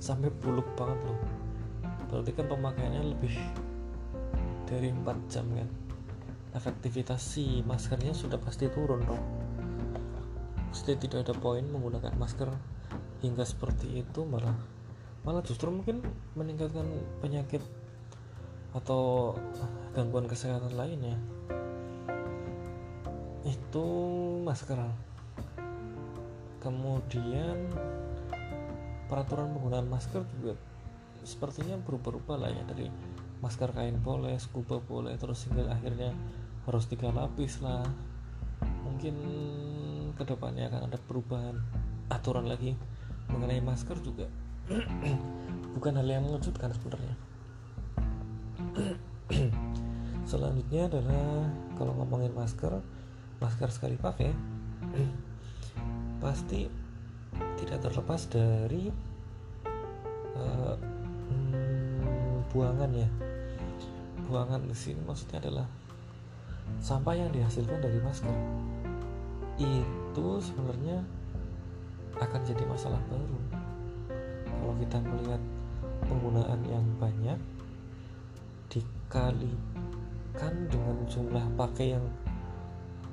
sampai 0.00 0.30
buluk 0.42 0.66
banget 0.78 0.98
loh. 1.04 1.20
Berarti 2.06 2.30
kan 2.32 2.46
pemakaiannya 2.46 3.02
lebih 3.14 3.34
dari 4.70 4.94
4 4.94 5.32
jam 5.32 5.46
kan? 5.50 5.68
Efektivitas 6.56 7.20
si 7.20 7.60
maskernya 7.66 8.16
sudah 8.16 8.40
pasti 8.40 8.70
turun 8.72 9.02
dong. 9.04 9.24
Pasti 10.72 10.96
tidak 10.96 11.28
ada 11.28 11.34
poin 11.36 11.66
menggunakan 11.66 12.14
masker 12.16 12.48
hingga 13.20 13.44
seperti 13.44 14.00
itu 14.04 14.24
malah 14.24 14.75
malah 15.26 15.42
justru 15.42 15.68
mungkin 15.74 16.06
meningkatkan 16.38 16.86
penyakit 17.18 17.60
atau 18.72 19.34
gangguan 19.90 20.30
kesehatan 20.30 20.78
lainnya 20.78 21.18
itu 23.42 23.86
masker 24.46 24.78
kemudian 26.62 27.58
peraturan 29.10 29.50
penggunaan 29.54 29.90
masker 29.90 30.22
juga 30.38 30.54
sepertinya 31.26 31.74
berubah-ubah 31.82 32.36
lah 32.38 32.50
ya. 32.54 32.62
Dari 32.70 32.86
masker 33.42 33.74
kain 33.74 33.98
boleh, 33.98 34.38
scuba 34.38 34.78
boleh, 34.78 35.18
terus 35.18 35.50
hingga 35.50 35.66
akhirnya 35.74 36.14
harus 36.70 36.86
tiga 36.86 37.10
lapis 37.10 37.58
lah. 37.58 37.82
Mungkin 38.86 39.14
ke 40.14 40.22
depannya 40.24 40.70
akan 40.70 40.88
ada 40.88 40.98
perubahan 41.02 41.58
aturan 42.08 42.46
lagi 42.46 42.78
mengenai 43.28 43.58
masker 43.60 43.98
juga 44.00 44.30
bukan 45.78 45.92
hal 45.94 46.08
yang 46.10 46.26
mengejutkan 46.26 46.74
sebenarnya. 46.74 47.14
Selanjutnya 50.30 50.90
adalah 50.90 51.46
kalau 51.78 51.94
ngomongin 52.02 52.34
masker, 52.34 52.82
masker 53.38 53.70
sekali 53.70 53.94
pakai 53.94 54.34
pasti 56.22 56.66
tidak 57.62 57.78
terlepas 57.86 58.26
dari 58.26 58.90
uh, 60.34 60.74
buangan 62.50 62.90
ya. 62.90 63.08
Buangan 64.26 64.66
di 64.66 64.74
sini 64.74 64.98
maksudnya 65.06 65.38
adalah 65.38 65.66
sampah 66.82 67.14
yang 67.14 67.30
dihasilkan 67.30 67.78
dari 67.78 68.02
masker. 68.02 68.34
Itu 69.62 70.42
sebenarnya 70.42 71.06
akan 72.18 72.40
jadi 72.42 72.64
masalah 72.66 72.98
baru 73.06 73.55
kita 74.76 74.98
melihat 75.00 75.42
penggunaan 76.04 76.60
yang 76.68 76.86
banyak 77.00 77.38
dikalikan 78.68 80.54
dengan 80.68 80.96
jumlah 81.08 81.46
pakai 81.56 81.96
yang 81.96 82.06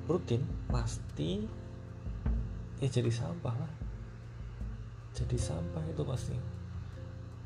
rutin 0.04 0.44
pasti 0.68 1.48
ya 2.82 2.88
jadi 2.90 3.08
sampah 3.08 3.54
lah. 3.56 3.72
Jadi 5.14 5.38
sampah 5.38 5.84
itu 5.88 6.02
pasti. 6.02 6.36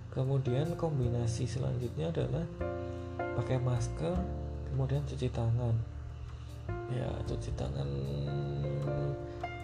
Kemudian 0.09 0.72
kombinasi 0.74 1.44
selanjutnya 1.44 2.11
adalah 2.11 2.46
pakai 3.38 3.61
masker 3.61 4.16
kemudian 4.72 5.04
cuci 5.04 5.28
tangan. 5.31 5.76
Ya 6.88 7.12
cuci 7.28 7.52
tangan 7.54 7.87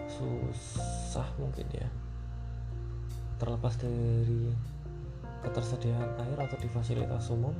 susah 0.05 1.25
mungkin 1.41 1.65
ya 1.73 1.89
terlepas 3.35 3.75
dari 3.79 4.51
ketersediaan 5.43 6.11
air 6.25 6.37
atau 6.41 6.57
di 6.57 6.69
fasilitas 6.71 7.29
umum 7.29 7.53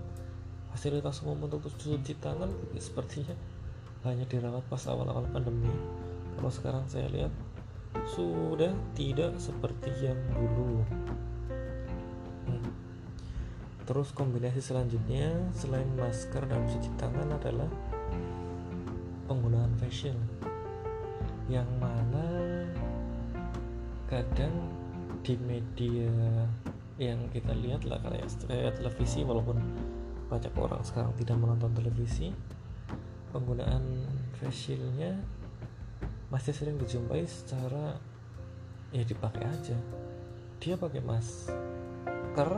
fasilitas 0.75 1.23
umum 1.23 1.47
untuk 1.47 1.71
cuci 1.71 2.19
tangan 2.19 2.51
sepertinya 2.75 3.31
hanya 4.03 4.27
dirawat 4.27 4.61
pas 4.67 4.83
awal-awal 4.91 5.23
pandemi. 5.31 5.71
Kalau 6.35 6.51
sekarang 6.51 6.83
saya 6.91 7.07
lihat 7.07 7.31
sudah 8.11 8.75
tidak 8.91 9.39
seperti 9.39 9.89
yang 10.03 10.19
dulu. 10.35 10.83
Hmm. 12.45 12.69
terus 13.89 14.13
kombinasi 14.13 14.61
selanjutnya 14.61 15.33
selain 15.55 15.87
masker 15.97 16.43
dan 16.45 16.61
cuci 16.67 16.91
tangan 16.99 17.33
adalah 17.39 17.71
penggunaan 19.31 19.73
facial. 19.79 20.19
Yang 21.47 21.71
mana 21.79 22.27
kadang 24.11 24.53
di 25.25 25.33
media 25.41 26.05
yang 27.01 27.25
kita 27.33 27.49
lihat 27.57 27.81
lah 27.89 27.97
kayak 28.45 28.77
televisi 28.77 29.25
walaupun 29.25 29.57
banyak 30.29 30.53
orang 30.53 30.85
sekarang 30.85 31.17
tidak 31.17 31.41
menonton 31.41 31.73
televisi 31.73 32.29
penggunaan 33.33 34.05
facialnya 34.37 35.17
masih 36.29 36.53
sering 36.53 36.77
dijumpai 36.77 37.25
secara 37.25 37.97
ya 38.93 39.01
dipakai 39.01 39.49
aja. 39.49 39.77
Dia 40.61 40.77
pakai 40.77 41.01
masker 41.01 42.49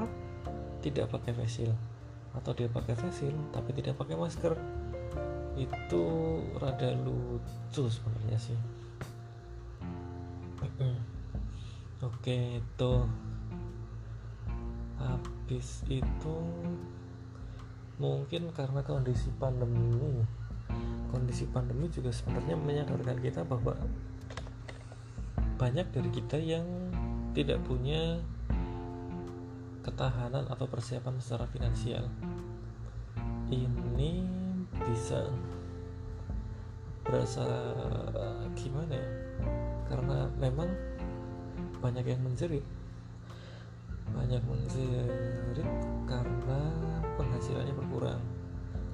tidak 0.83 1.07
pakai 1.09 1.33
face 1.33 1.71
atau 2.35 2.51
dia 2.53 2.67
pakai 2.67 2.93
face 2.99 3.31
tapi 3.55 3.71
tidak 3.79 3.95
pakai 3.95 4.19
masker. 4.19 4.53
Itu 5.55 6.03
rada 6.59 6.93
lucu 6.93 7.83
sebenarnya 7.89 8.37
sih 8.37 8.59
oke 12.01 12.37
itu. 12.61 12.93
Habis 14.97 15.85
itu 15.89 16.35
mungkin 17.97 18.53
karena 18.53 18.85
kondisi 18.85 19.33
pandemi 19.41 20.21
kondisi 21.09 21.49
pandemi 21.49 21.89
juga 21.89 22.13
sebenarnya 22.13 22.53
menyadarkan 22.59 23.17
kita 23.23 23.41
bahwa 23.41 23.73
banyak 25.57 25.87
dari 25.89 26.09
kita 26.13 26.37
yang 26.37 26.67
tidak 27.33 27.57
punya 27.65 28.21
ketahanan 29.81 30.45
atau 30.51 30.67
persiapan 30.69 31.17
secara 31.17 31.49
finansial. 31.49 32.05
Ini 33.47 34.27
bisa 34.83 35.31
berasa 37.07 37.47
gimana 38.53 38.93
ya? 38.93 39.09
Karena 39.87 40.27
memang 40.37 40.67
banyak 41.79 42.05
yang 42.05 42.21
menjerit. 42.23 42.65
Banyak 44.11 44.41
menjerit 44.47 45.71
karena 46.07 46.61
penghasilannya 47.19 47.73
berkurang. 47.75 48.21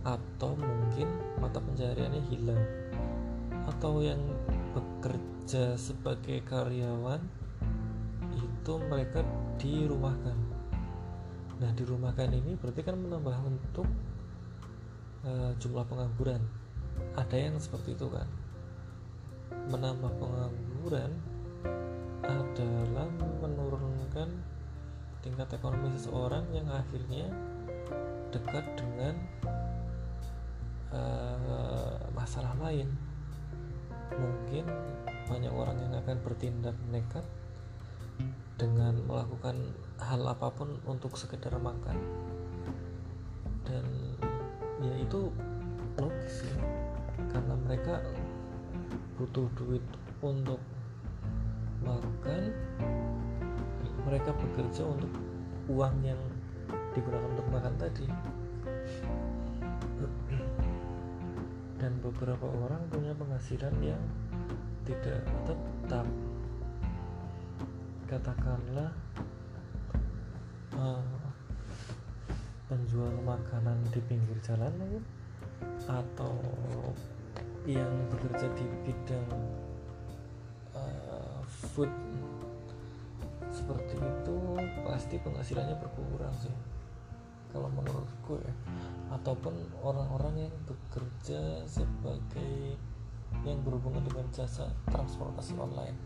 Atau 0.04 0.60
mungkin 0.60 1.08
mata 1.40 1.64
pencahariannya 1.64 2.22
hilang. 2.28 2.64
Atau 3.70 4.04
yang 4.04 4.20
bekerja 4.76 5.80
sebagai 5.80 6.44
karyawan 6.44 7.22
itu 8.36 8.74
mereka 8.90 9.24
dirumahkan. 9.60 10.38
Nah 11.60 11.72
dirumahkan 11.78 12.32
ini 12.32 12.60
berarti 12.60 12.82
kan 12.84 13.00
menambah 13.00 13.38
untuk 13.48 13.88
uh, 15.24 15.52
jumlah 15.60 15.86
pengangguran. 15.88 16.42
Ada 17.16 17.50
yang 17.50 17.56
seperti 17.58 17.96
itu 17.96 18.08
kan 18.10 18.28
menambah 19.70 20.12
pengangguran 20.20 21.12
adalah 22.34 23.08
menurunkan 23.42 24.30
tingkat 25.24 25.48
ekonomi 25.56 25.94
seseorang 25.96 26.44
yang 26.52 26.68
akhirnya 26.68 27.30
dekat 28.34 28.66
dengan 28.76 29.14
uh, 30.90 31.98
masalah 32.18 32.58
lain. 32.60 32.90
Mungkin 34.14 34.66
banyak 35.30 35.54
orang 35.54 35.78
yang 35.80 35.94
akan 35.98 36.18
bertindak 36.22 36.76
nekat 36.90 37.26
dengan 38.58 39.00
melakukan 39.06 39.74
hal 39.98 40.22
apa 40.28 40.50
pun 40.54 40.78
untuk 40.90 41.16
sekedar 41.16 41.54
makan. 41.58 41.98
Dan 43.64 43.86
ya 44.84 44.94
itu 45.00 45.32
logis 45.98 46.44
ya 46.44 46.58
karena 47.32 47.56
mereka 47.64 48.02
butuh 49.16 49.48
duit 49.56 49.86
untuk 50.20 50.60
makan 51.84 52.52
mereka 54.04 54.32
bekerja 54.36 54.84
untuk 54.84 55.12
uang 55.72 55.96
yang 56.04 56.20
digunakan 56.92 57.28
untuk 57.32 57.48
makan 57.52 57.74
tadi. 57.80 58.08
Dan 61.80 62.00
beberapa 62.00 62.48
orang 62.48 62.80
punya 62.88 63.12
penghasilan 63.16 63.76
yang 63.84 64.04
tidak 64.88 65.24
tetap. 65.44 66.08
Katakanlah 68.08 68.92
uh, 70.78 71.24
penjual 72.70 73.12
makanan 73.26 73.76
di 73.92 74.00
pinggir 74.06 74.38
jalan 74.46 74.72
mungkin 74.80 75.04
atau 75.88 76.36
yang 77.64 77.92
bekerja 78.12 78.48
di 78.56 78.66
bidang 78.84 79.28
food. 81.72 81.92
Seperti 83.54 83.96
itu 83.96 84.36
pasti 84.84 85.16
penghasilannya 85.22 85.80
berkurang 85.80 86.36
sih. 86.42 86.52
Kalau 87.56 87.70
menurutku 87.72 88.42
ya. 88.42 88.54
Ataupun 89.14 89.54
orang-orang 89.80 90.50
yang 90.50 90.56
bekerja 90.66 91.64
sebagai 91.70 92.76
yang 93.46 93.60
berhubungan 93.66 94.04
dengan 94.06 94.26
jasa 94.34 94.70
transportasi 94.90 95.58
online. 95.58 95.98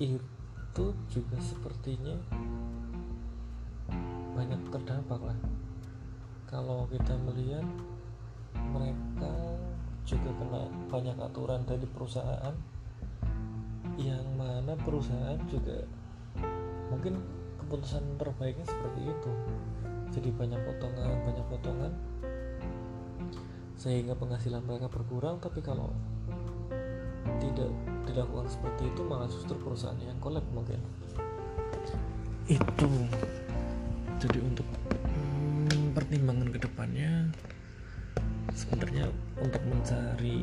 Itu 0.00 0.94
juga 1.10 1.36
sepertinya 1.42 2.16
banyak 4.34 4.60
terdampak 4.70 5.20
lah. 5.20 5.38
Kalau 6.46 6.86
kita 6.90 7.14
melihat 7.26 7.66
mereka 8.54 9.34
juga 10.02 10.30
kena 10.34 10.62
banyak 10.90 11.16
aturan 11.22 11.62
dari 11.66 11.86
perusahaan 11.86 12.54
yang 14.00 14.24
mana 14.40 14.72
perusahaan 14.80 15.36
juga 15.46 15.84
mungkin 16.88 17.20
keputusan 17.60 18.02
terbaiknya 18.16 18.66
seperti 18.66 19.00
itu. 19.06 19.32
Jadi 20.10 20.28
banyak 20.34 20.60
potongan 20.66 21.16
banyak 21.22 21.46
potongan 21.46 21.92
sehingga 23.76 24.16
penghasilan 24.16 24.64
mereka 24.64 24.88
berkurang. 24.90 25.38
Tapi 25.38 25.60
kalau 25.60 25.92
tidak 27.38 27.70
dilakukan 28.08 28.48
seperti 28.48 28.88
itu 28.90 29.00
malah 29.06 29.28
justru 29.28 29.54
perusahaan 29.60 29.96
yang 30.00 30.18
kolab 30.18 30.44
mungkin. 30.50 30.80
Itu. 32.48 32.88
Jadi 34.20 34.38
untuk 34.42 34.66
hmm, 35.06 35.94
pertimbangan 35.96 36.48
ke 36.52 36.58
depannya 36.60 37.10
sebenarnya 38.52 39.06
untuk 39.38 39.62
mencari 39.64 40.42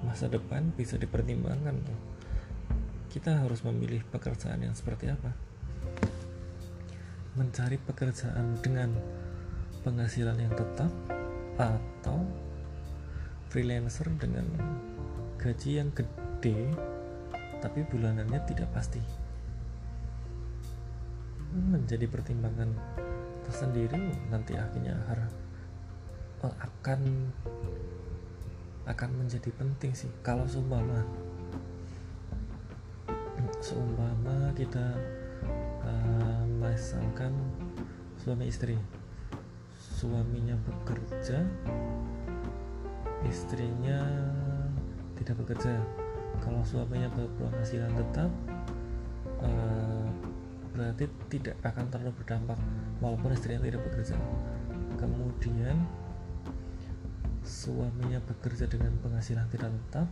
masa 0.00 0.26
depan 0.32 0.72
bisa 0.74 0.96
dipertimbangkan 0.96 1.76
tuh 1.84 2.09
kita 3.10 3.42
harus 3.42 3.66
memilih 3.66 4.06
pekerjaan 4.06 4.62
yang 4.62 4.70
seperti 4.70 5.10
apa? 5.10 5.34
Mencari 7.34 7.74
pekerjaan 7.82 8.54
dengan 8.62 8.94
penghasilan 9.82 10.38
yang 10.38 10.54
tetap 10.54 10.94
atau 11.58 12.22
freelancer 13.50 14.06
dengan 14.14 14.46
gaji 15.42 15.82
yang 15.82 15.90
gede 15.90 16.70
tapi 17.58 17.82
bulanannya 17.90 18.38
tidak 18.46 18.70
pasti. 18.70 19.02
Menjadi 21.50 22.06
pertimbangan 22.06 22.70
tersendiri 23.42 24.30
nanti 24.30 24.54
akhirnya 24.54 24.94
akan 26.46 27.00
akan 28.86 29.10
menjadi 29.18 29.50
penting 29.58 29.98
sih. 29.98 30.08
Kalau 30.22 30.46
seumpama 30.46 31.29
seumpama 33.70 34.50
kita 34.58 34.82
uh, 35.86 36.42
misalkan 36.58 37.30
suami 38.18 38.50
istri. 38.50 38.74
Suaminya 39.78 40.58
bekerja 40.66 41.38
istrinya 43.30 44.02
tidak 45.14 45.38
bekerja. 45.46 45.78
Kalau 46.42 46.66
suaminya 46.66 47.06
berpenghasilan 47.14 47.94
tetap 47.94 48.30
uh, 49.38 50.08
berarti 50.74 51.06
tidak 51.30 51.54
akan 51.62 51.86
terlalu 51.94 52.16
berdampak 52.18 52.58
walaupun 52.98 53.38
istrinya 53.38 53.62
tidak 53.62 53.86
bekerja. 53.86 54.18
Kemudian 54.98 55.78
suaminya 57.46 58.18
bekerja 58.26 58.66
dengan 58.66 58.98
penghasilan 58.98 59.46
tidak 59.54 59.70
tetap 59.70 60.10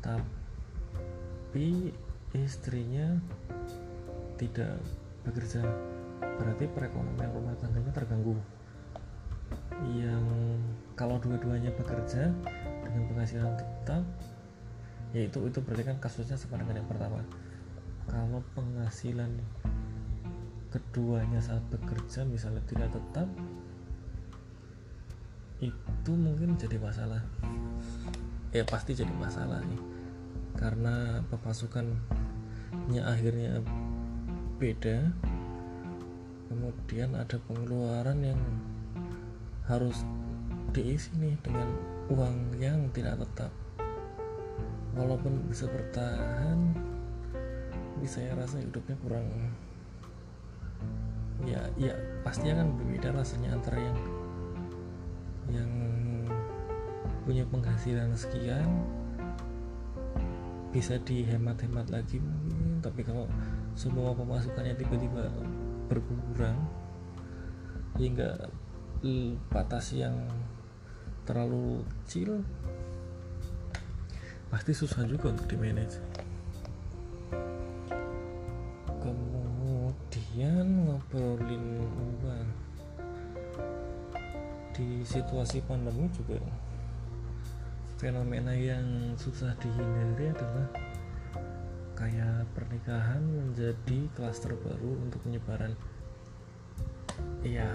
tapi 0.00 1.92
istrinya 2.32 3.20
tidak 4.40 4.80
bekerja 5.22 5.60
berarti 6.20 6.64
perekonomian 6.72 7.30
rumah 7.30 7.54
tangganya 7.60 7.92
terganggu. 7.92 8.34
Yang 9.92 10.24
kalau 10.96 11.20
dua-duanya 11.20 11.70
bekerja 11.76 12.32
dengan 12.82 13.02
penghasilan 13.12 13.52
tetap 13.56 14.04
yaitu 15.12 15.44
itu 15.44 15.60
berarti 15.60 15.84
kan 15.92 15.96
kasusnya 16.00 16.40
sama 16.40 16.60
dengan 16.60 16.80
yang 16.80 16.88
pertama. 16.88 17.20
Kalau 18.08 18.40
penghasilan 18.56 19.30
keduanya 20.72 21.38
saat 21.44 21.60
bekerja 21.68 22.24
misalnya 22.24 22.64
tidak 22.64 22.88
tetap 22.96 23.28
itu 25.60 26.12
mungkin 26.16 26.56
jadi 26.58 26.80
masalah. 26.80 27.22
Ya 28.50 28.64
pasti 28.64 28.96
jadi 28.96 29.12
masalah 29.14 29.62
nih. 29.62 29.80
Karena 30.56 31.22
pemasukannya 32.82 33.02
akhirnya 33.06 33.52
beda. 34.58 34.98
Kemudian 36.50 37.14
ada 37.14 37.38
pengeluaran 37.46 38.18
yang 38.26 38.40
harus 39.70 40.02
diisi 40.74 41.14
nih 41.16 41.38
dengan 41.46 41.70
uang 42.10 42.58
yang 42.58 42.90
tidak 42.90 43.22
tetap. 43.22 43.52
Walaupun 44.98 45.46
bisa 45.46 45.70
bertahan 45.70 46.74
bisa 48.02 48.18
saya 48.18 48.34
rasa 48.34 48.58
hidupnya 48.58 48.98
kurang. 49.06 49.30
Ya 51.46 51.62
ya 51.78 51.94
pastinya 52.26 52.66
kan 52.66 52.74
berbeda 52.74 53.14
rasanya 53.14 53.54
antara 53.54 53.78
yang 53.78 53.98
yang 55.54 55.72
punya 57.22 57.46
penghasilan 57.46 58.10
sekian 58.18 58.66
bisa 60.72 60.96
dihemat-hemat 61.04 61.92
lagi 61.92 62.16
tapi 62.82 63.06
kalau 63.06 63.30
semua 63.78 64.10
pemasukannya 64.12 64.74
tiba-tiba 64.74 65.30
berkurang 65.86 66.58
hingga 67.96 68.50
batas 69.48 69.94
yang 69.94 70.14
terlalu 71.22 71.86
kecil 72.02 72.42
pasti 74.50 74.74
susah 74.74 75.06
juga 75.06 75.30
untuk 75.30 75.46
di 75.46 75.56
manage 75.56 76.02
kemudian 80.32 80.88
ngobrolin 80.88 81.84
uang. 82.24 82.48
Di 84.72 85.04
situasi 85.04 85.60
pandemi 85.68 86.08
juga 86.16 86.40
fenomena 88.00 88.56
yang 88.56 89.12
susah 89.20 89.52
dihindari 89.60 90.32
adalah 90.32 90.72
kayak 92.02 92.50
pernikahan 92.58 93.22
menjadi 93.22 94.10
klaster 94.18 94.58
baru 94.58 94.98
untuk 95.06 95.22
penyebaran. 95.22 95.70
Ya 97.46 97.70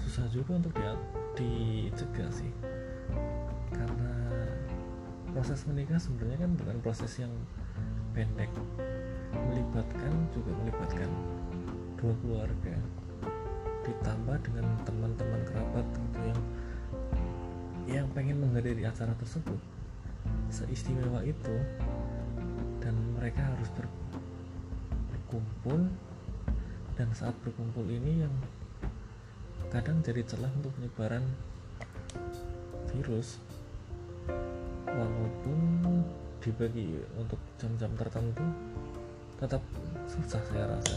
susah 0.00 0.24
juga 0.32 0.56
untuk 0.56 0.72
di 0.72 0.88
dicegah 1.92 2.32
sih. 2.32 2.48
Karena 3.68 4.12
proses 5.36 5.68
menikah 5.68 6.00
sebenarnya 6.00 6.48
kan 6.48 6.52
bukan 6.56 6.76
proses 6.80 7.12
yang 7.20 7.32
pendek. 8.16 8.48
Melibatkan 9.36 10.12
juga 10.32 10.56
melibatkan 10.64 11.10
dua 12.00 12.14
keluarga. 12.24 12.76
Ditambah 13.84 14.36
dengan 14.48 14.64
teman-teman 14.88 15.40
kerabat 15.44 15.84
gitu 15.92 16.20
yang 16.24 16.40
yang 17.88 18.06
pengen 18.16 18.40
menghadiri 18.40 18.88
acara 18.88 19.12
tersebut. 19.20 19.60
Seistimewa 20.48 21.20
itu 21.24 21.52
mereka 23.18 23.42
harus 23.42 23.68
ber, 23.74 23.86
berkumpul. 25.10 25.90
Dan 26.94 27.10
saat 27.14 27.34
berkumpul 27.42 27.86
ini 27.86 28.26
yang 28.26 28.34
kadang 29.70 30.02
jadi 30.02 30.22
celah 30.22 30.50
untuk 30.54 30.70
penyebaran 30.78 31.26
virus. 32.94 33.42
Walaupun 34.86 35.58
dibagi 36.38 37.02
untuk 37.18 37.38
jam-jam 37.58 37.90
tertentu 37.98 38.46
tetap 39.38 39.62
susah 40.10 40.42
saya 40.50 40.64
rasa. 40.74 40.96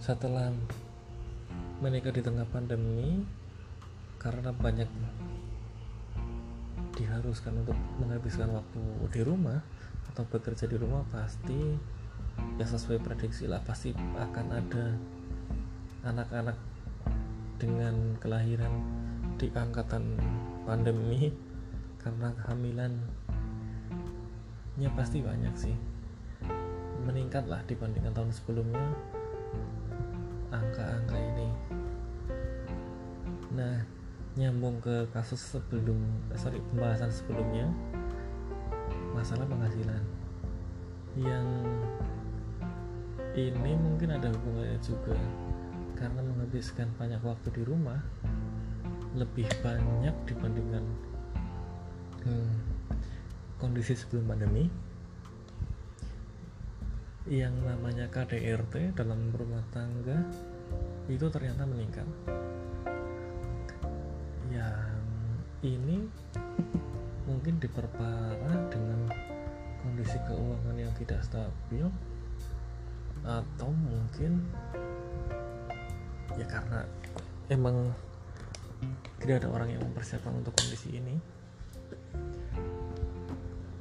Setelah 0.00 0.48
menikah 1.84 2.12
di 2.12 2.24
tengah 2.24 2.48
pandemi 2.48 3.24
karena 4.16 4.50
banyak 4.56 4.88
diharuskan 6.98 7.62
untuk 7.62 7.78
menghabiskan 8.02 8.50
waktu 8.50 8.82
di 9.14 9.22
rumah 9.22 9.62
atau 10.10 10.26
bekerja 10.26 10.66
di 10.66 10.74
rumah 10.74 11.06
pasti 11.14 11.78
ya 12.58 12.66
sesuai 12.66 12.98
prediksi 12.98 13.46
lah 13.46 13.62
pasti 13.62 13.94
akan 13.94 14.46
ada 14.50 14.98
anak-anak 16.02 16.58
dengan 17.58 18.18
kelahiran 18.18 18.70
di 19.38 19.46
angkatan 19.54 20.18
pandemi. 20.66 21.30
Karena 21.98 22.30
kehamilannya 22.30 23.04
pasti 24.94 25.18
banyak 25.20 25.54
sih. 25.58 25.74
Meningkat 27.04 27.50
lah 27.50 27.62
dibandingkan 27.66 28.14
tahun 28.14 28.30
sebelumnya 28.32 28.94
angka-angka 30.54 31.18
ini. 31.18 31.48
Nah 33.52 33.97
nyambung 34.38 34.78
ke 34.78 35.10
kasus 35.10 35.42
sebelum 35.58 35.98
eh, 36.30 36.38
sorry 36.38 36.62
pembahasan 36.70 37.10
sebelumnya. 37.10 37.66
Masalah 39.10 39.50
penghasilan. 39.50 40.02
Yang 41.18 41.46
ini 43.34 43.72
mungkin 43.74 44.14
ada 44.14 44.30
hubungannya 44.30 44.78
juga. 44.78 45.18
Karena 45.98 46.22
menghabiskan 46.22 46.86
banyak 46.94 47.18
waktu 47.26 47.50
di 47.50 47.62
rumah 47.66 47.98
lebih 49.18 49.50
banyak 49.58 50.14
dibandingkan 50.30 50.86
hmm, 52.22 52.54
kondisi 53.58 53.98
sebelum 53.98 54.30
pandemi. 54.30 54.70
Yang 57.26 57.58
namanya 57.66 58.06
KDRT 58.08 58.94
dalam 58.94 59.34
rumah 59.34 59.66
tangga 59.74 60.22
itu 61.10 61.26
ternyata 61.28 61.66
meningkat 61.66 62.06
ini 65.66 66.06
mungkin 67.26 67.58
diperparah 67.58 68.70
dengan 68.70 69.10
kondisi 69.82 70.18
keuangan 70.26 70.76
yang 70.78 70.92
tidak 70.94 71.18
stabil 71.26 71.86
atau 73.26 73.68
mungkin 73.74 74.46
ya 76.38 76.46
karena 76.46 76.86
emang 77.50 77.90
tidak 79.18 79.42
ada 79.42 79.48
orang 79.50 79.74
yang 79.74 79.82
mempersiapkan 79.82 80.30
untuk 80.30 80.54
kondisi 80.54 80.94
ini. 80.94 81.18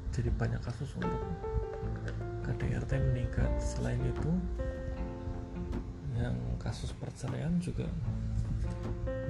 Jadi 0.09 0.33
banyak 0.33 0.57
kasus 0.65 0.97
untuk 0.97 1.21
KDRT 2.41 2.97
meningkat. 3.13 3.51
Selain 3.61 4.01
itu 4.01 4.33
yang 6.17 6.33
kasus 6.57 6.89
perceraian 6.97 7.53
juga 7.61 7.85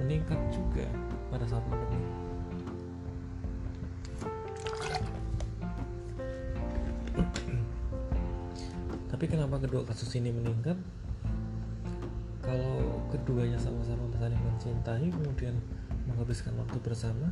meningkat 0.00 0.40
juga 0.48 0.88
pada 1.28 1.44
saat 1.44 1.60
pandemi 1.68 2.27
tapi 9.18 9.34
kenapa 9.34 9.58
kedua 9.58 9.82
kasus 9.82 10.14
ini 10.14 10.30
meningkat? 10.30 10.78
Kalau 12.38 13.02
keduanya 13.10 13.58
sama-sama 13.58 14.06
saling 14.14 14.38
mencintai 14.38 15.10
kemudian 15.10 15.58
menghabiskan 16.06 16.54
waktu 16.54 16.78
bersama 16.78 17.26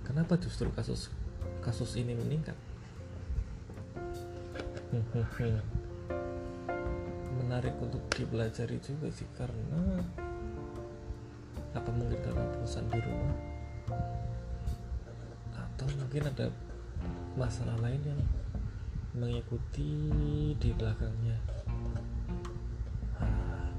kenapa 0.00 0.40
justru 0.40 0.72
kasus 0.72 1.12
kasus 1.60 2.00
ini 2.00 2.16
meningkat? 2.16 2.56
Menarik 7.44 7.76
untuk 7.84 8.00
dipelajari 8.16 8.80
juga 8.80 9.12
sih 9.12 9.28
karena 9.36 10.00
apa 11.76 11.90
mungkin 11.92 12.16
karena 12.24 12.48
bosan 12.56 12.88
di 12.88 13.04
rumah? 13.04 13.36
Atau 15.60 15.92
mungkin 16.00 16.24
ada 16.24 16.48
masalah 17.36 17.76
lain 17.84 18.00
yang 18.00 18.16
mengikuti 19.10 19.90
di 20.54 20.70
belakangnya. 20.70 21.36
Ah. 23.18 23.70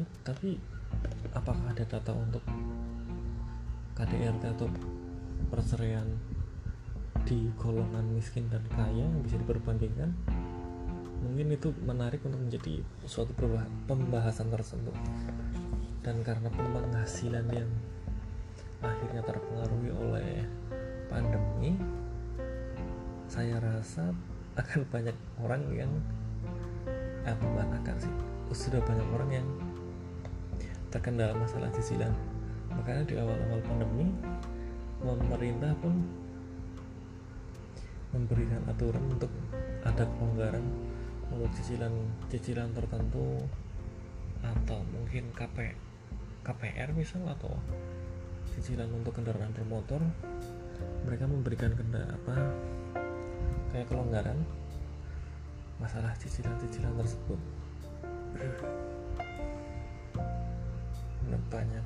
eh, 0.00 0.06
tapi 0.24 0.56
apakah 1.36 1.60
ada 1.68 1.84
data 1.84 2.12
untuk 2.16 2.40
KDRT 3.92 4.42
atau 4.56 4.68
perceraian 5.52 6.08
di 7.28 7.52
golongan 7.60 8.08
miskin 8.16 8.48
dan 8.48 8.64
kaya 8.72 9.04
yang 9.04 9.20
bisa 9.20 9.36
diperbandingkan? 9.36 10.16
Mungkin 11.18 11.50
itu 11.52 11.74
menarik 11.84 12.24
untuk 12.24 12.40
menjadi 12.40 12.80
suatu 13.04 13.36
pembahasan 13.84 14.48
tersebut. 14.48 14.94
Dan 16.00 16.24
karena 16.24 16.48
penghasilan 16.48 17.44
yang 17.52 17.68
akhirnya 18.80 19.20
terpengaruhi 19.26 19.90
oleh 19.92 20.46
pandemi 21.10 21.74
saya 23.38 23.62
rasa 23.62 24.10
akan 24.58 24.82
banyak 24.90 25.14
orang 25.38 25.62
yang 25.70 25.92
eh, 27.22 27.38
akan 27.38 27.96
sih. 28.02 28.10
Sudah 28.50 28.82
banyak 28.82 29.06
orang 29.14 29.30
yang 29.30 29.46
terkendala 30.90 31.38
masalah 31.38 31.70
cicilan 31.70 32.10
makanya 32.74 33.06
di 33.06 33.14
awal-awal 33.14 33.62
pandemi 33.62 34.10
pemerintah 34.98 35.70
pun 35.78 36.02
memberikan 38.10 38.58
aturan 38.66 39.06
untuk 39.06 39.30
ada 39.86 40.02
kelonggaran 40.18 40.66
untuk 41.30 41.54
cicilan 41.54 41.94
cicilan 42.26 42.74
tertentu 42.74 43.38
atau 44.42 44.82
mungkin 44.90 45.30
KP 45.30 45.78
KPR 46.42 46.90
misal 46.90 47.22
atau 47.30 47.54
cicilan 48.50 48.90
untuk 48.90 49.14
kendaraan 49.14 49.54
bermotor. 49.54 50.02
Mereka 51.06 51.30
memberikan 51.30 51.78
kendaraan 51.78 52.18
apa 52.18 52.36
kayak 53.72 53.86
kelonggaran 53.88 54.38
masalah 55.78 56.10
cicilan-cicilan 56.18 56.94
tersebut. 56.98 57.40
Banyak 61.48 61.84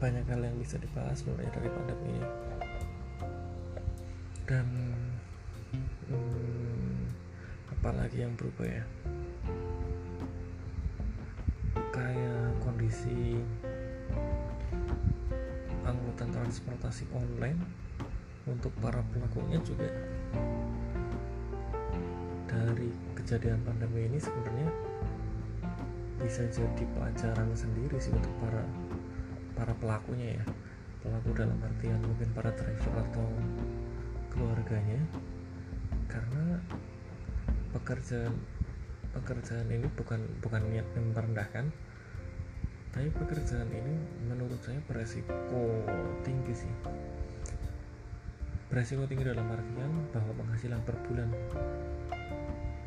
banyak 0.00 0.24
hal 0.32 0.40
yang 0.40 0.56
bisa 0.56 0.80
dibahas 0.80 1.20
mulai 1.28 1.44
dari 1.52 1.68
pandemi. 1.68 2.08
Ini 2.16 2.28
dan 4.50 4.66
hmm, 6.10 6.98
apalagi 7.78 8.26
yang 8.26 8.34
berubah 8.34 8.66
ya? 8.66 8.84
Kayak 11.94 12.58
kondisi 12.64 13.38
angkutan 15.86 16.34
transportasi 16.34 17.06
online 17.14 17.62
untuk 18.50 18.74
para 18.82 19.04
pelakunya 19.14 19.62
juga 19.62 19.86
dari 22.50 22.90
kejadian 23.14 23.62
pandemi 23.62 24.10
ini 24.10 24.18
sebenarnya 24.18 24.68
bisa 26.20 26.44
jadi 26.52 26.84
pelajaran 26.98 27.48
sendiri 27.56 27.96
sih 27.96 28.12
untuk 28.12 28.34
para 28.44 28.62
para 29.56 29.72
pelakunya 29.80 30.40
ya. 30.40 30.44
Pelaku 31.00 31.32
dalam 31.32 31.56
artian 31.64 31.96
mungkin 32.04 32.28
para 32.36 32.52
driver 32.52 32.92
atau 33.08 33.24
keluarganya. 34.28 35.00
Karena 36.12 36.60
pekerjaan 37.72 38.36
pekerjaan 39.16 39.68
ini 39.72 39.88
bukan 39.96 40.20
bukan 40.44 40.62
niat 40.68 40.84
merendahkan. 40.92 41.72
Tapi 42.90 43.08
pekerjaan 43.16 43.70
ini 43.70 43.94
menurut 44.28 44.60
saya 44.60 44.82
beresiko 44.84 45.86
tinggi 46.26 46.66
sih 46.66 46.99
beresiko 48.70 49.02
tinggi 49.10 49.26
dalam 49.26 49.50
artian 49.50 49.90
bahwa 50.14 50.32
penghasilan 50.38 50.78
per 50.86 50.94
bulan 51.10 51.26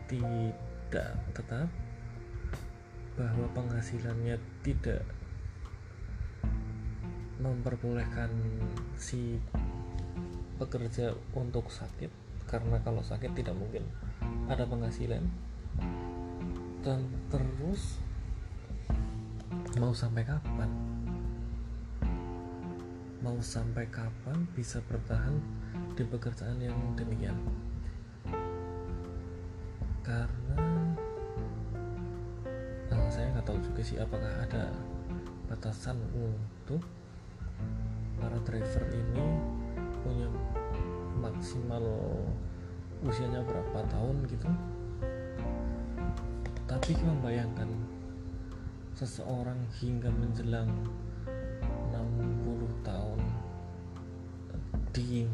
tidak 0.08 1.12
tetap 1.36 1.68
bahwa 3.20 3.46
penghasilannya 3.52 4.40
tidak 4.64 5.04
memperbolehkan 7.44 8.32
si 8.96 9.36
pekerja 10.56 11.12
untuk 11.36 11.68
sakit 11.68 12.08
karena 12.48 12.80
kalau 12.80 13.04
sakit 13.04 13.36
tidak 13.36 13.58
mungkin 13.58 13.84
ada 14.48 14.64
penghasilan. 14.64 15.28
Dan 16.84 17.12
terus 17.28 18.00
mau 19.80 19.92
sampai 19.92 20.24
kapan? 20.24 20.72
Mau 23.24 23.40
sampai 23.40 23.88
kapan 23.88 24.48
bisa 24.52 24.84
bertahan 24.88 25.63
di 25.94 26.04
pekerjaan 26.10 26.58
yang 26.58 26.76
demikian. 26.98 27.38
Karena 30.02 30.66
nah, 32.90 33.10
saya 33.14 33.30
nggak 33.38 33.46
tahu 33.46 33.62
juga 33.62 33.82
sih 33.86 34.02
apakah 34.02 34.34
ada 34.42 34.74
batasan 35.46 36.02
untuk 36.18 36.82
para 38.18 38.38
driver 38.42 38.84
ini 38.90 39.26
punya 40.02 40.28
maksimal 41.22 41.86
usianya 43.06 43.46
berapa 43.46 43.86
tahun 43.94 44.26
gitu. 44.34 44.50
Tapi 46.66 46.98
membayangkan 47.06 47.70
seseorang 48.98 49.62
hingga 49.78 50.10
menjelang 50.10 50.70
60 51.94 52.88
tahun 52.88 53.22
di 54.94 55.26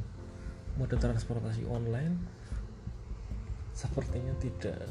mode 0.80 0.96
transportasi 0.96 1.68
online 1.68 2.16
sepertinya 3.76 4.32
tidak 4.40 4.88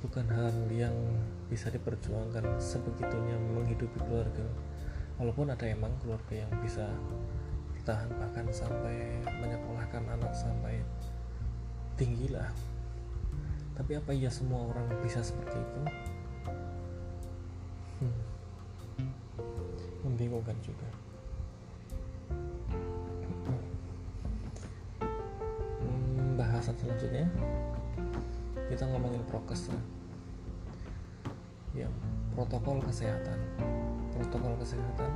bukan 0.00 0.26
hal 0.30 0.54
yang 0.70 0.94
bisa 1.50 1.66
diperjuangkan 1.68 2.62
sebegitunya 2.62 3.34
menghidupi 3.52 3.98
keluarga. 4.06 4.46
Walaupun 5.18 5.50
ada 5.50 5.66
emang 5.66 5.90
keluarga 5.98 6.46
yang 6.46 6.52
bisa 6.62 6.86
bertahan 7.74 8.08
bahkan 8.14 8.46
sampai 8.54 9.18
menyekolahkan 9.42 10.04
anak 10.14 10.30
sampai 10.30 10.78
tinggi 11.98 12.30
lah 12.30 12.46
tapi 13.76 13.92
apa 13.92 14.10
iya 14.16 14.32
semua 14.32 14.72
orang 14.72 14.88
bisa 15.04 15.20
seperti 15.20 15.60
itu? 15.60 15.80
Hmm. 17.96 18.20
membingungkan 20.04 20.56
juga 20.64 20.84
kita 28.66 28.84
ngomongin 28.86 29.22
prokes 29.30 29.70
lah. 29.70 29.82
Ya 31.76 31.88
protokol 32.34 32.82
kesehatan. 32.82 33.38
Protokol 34.16 34.56
kesehatan 34.58 35.12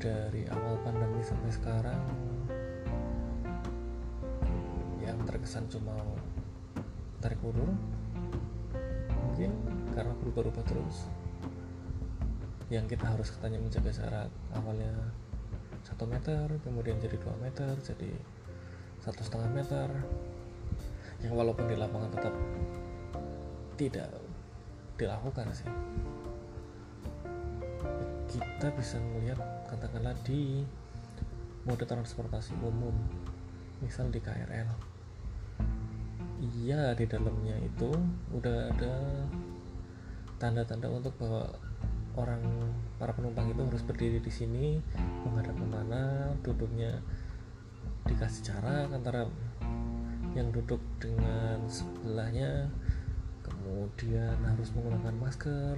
dari 0.00 0.48
awal 0.48 0.80
pandemi 0.80 1.20
sampai 1.20 1.50
sekarang 1.52 2.02
yang 5.04 5.20
terkesan 5.28 5.68
cuma 5.68 5.92
tarik 7.20 7.36
ulur 7.44 7.68
mungkin 9.28 9.52
karena 9.92 10.12
berubah-ubah 10.24 10.64
terus. 10.64 11.06
Yang 12.70 12.96
kita 12.96 13.06
harus 13.14 13.28
katanya 13.34 13.58
menjaga 13.60 13.90
jarak 13.92 14.30
awalnya 14.54 14.94
satu 15.84 16.04
meter 16.06 16.46
kemudian 16.60 17.00
jadi 17.00 17.16
dua 17.16 17.34
meter 17.40 17.72
jadi 17.80 18.12
satu 19.00 19.24
setengah 19.24 19.50
meter 19.52 19.88
yang 21.24 21.34
walaupun 21.36 21.68
di 21.68 21.76
lapangan 21.76 22.10
tetap 22.12 22.34
tidak 23.76 24.08
dilakukan 25.00 25.46
sih. 25.52 25.68
Kita 28.30 28.68
bisa 28.76 29.00
melihat 29.00 29.40
katakanlah 29.68 30.14
di 30.22 30.62
mode 31.64 31.84
transportasi 31.84 32.56
umum 32.64 32.94
misal 33.84 34.08
di 34.08 34.20
KRL 34.20 34.68
iya 36.40 36.96
di 36.96 37.04
dalamnya 37.04 37.56
itu 37.60 37.92
udah 38.32 38.72
ada 38.72 38.94
tanda-tanda 40.40 40.88
untuk 40.88 41.12
bahwa 41.20 41.52
orang 42.16 42.40
para 42.96 43.12
penumpang 43.12 43.52
itu 43.52 43.60
harus 43.60 43.84
berdiri 43.84 44.24
di 44.24 44.32
sini 44.32 44.80
menghadap 45.24 45.52
ke 45.52 45.66
mana 45.68 46.32
duduknya 46.40 47.04
dikasih 48.08 48.40
jarak 48.40 48.88
antara 48.88 49.28
yang 50.38 50.54
duduk 50.54 50.78
dengan 51.02 51.58
sebelahnya 51.66 52.70
kemudian 53.42 54.38
harus 54.46 54.70
menggunakan 54.76 55.16
masker. 55.18 55.76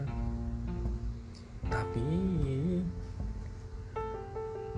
Tapi 1.72 2.08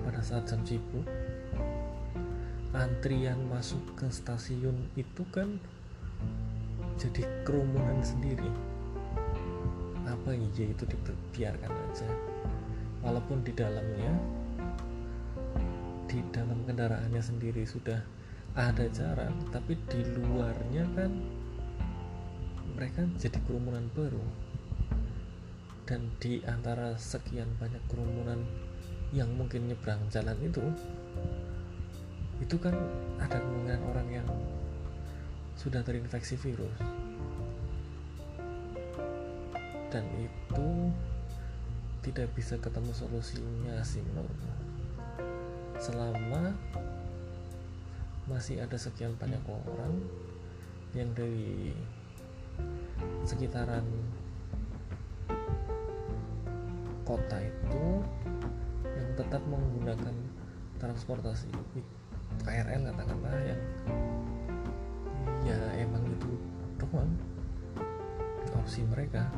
pada 0.05 0.21
saat 0.23 0.47
jam 0.47 0.61
sibuk 0.63 1.03
antrian 2.75 3.39
masuk 3.47 3.79
ke 3.95 4.07
stasiun 4.11 4.75
itu 4.99 5.23
kan 5.31 5.59
jadi 6.95 7.23
kerumunan 7.43 7.99
sendiri. 8.03 8.51
Apa 10.07 10.35
iya 10.35 10.71
itu 10.71 10.83
dibiarkan 10.87 11.71
aja. 11.71 12.09
Walaupun 13.03 13.43
di 13.43 13.51
dalamnya 13.51 14.13
di 16.05 16.23
dalam 16.31 16.63
kendaraannya 16.63 17.19
sendiri 17.19 17.67
sudah 17.67 17.99
ada 18.55 18.87
jarak 18.87 19.35
tapi 19.51 19.75
di 19.91 19.99
luarnya 20.15 20.87
kan 20.95 21.11
mereka 22.75 23.03
jadi 23.19 23.39
kerumunan 23.43 23.87
baru. 23.91 24.23
Dan 25.85 26.09
di 26.17 26.41
antara 26.47 26.97
sekian 26.97 27.51
banyak 27.61 27.83
kerumunan 27.91 28.41
yang 29.13 29.29
mungkin 29.37 29.69
nyebrang 29.69 30.01
jalan 30.09 30.35
itu 30.41 30.63
itu 32.43 32.55
kan 32.59 32.75
ada 33.21 33.39
kemungkinan 33.39 33.83
orang 33.91 34.07
yang 34.11 34.27
sudah 35.55 35.83
terinfeksi 35.83 36.35
virus. 36.35 36.79
Dan 39.91 40.03
itu 40.19 40.69
tidak 42.03 42.27
bisa 42.35 42.59
ketemu 42.59 42.91
solusinya 42.91 43.79
sih 43.83 44.03
menurutku. 44.03 44.51
Selama 45.79 46.51
masih 48.25 48.57
ada 48.57 48.73
sekian 48.73 49.13
banyak 49.21 49.41
orang 49.45 50.01
yang 50.97 51.13
dari 51.13 51.75
sekitaran 53.21 53.85
kota 57.05 57.37
itu 57.37 57.85
yang 58.81 59.09
tetap 59.13 59.41
menggunakan 59.45 60.15
transportasi. 60.81 61.49
KRL 62.41 62.81
katakanlah 62.91 63.35
yang 63.45 63.61
ya 65.45 65.57
emang 65.77 66.01
itu 66.09 66.31
doang. 66.81 67.11
Opsi 68.57 68.81
mereka. 68.89 69.29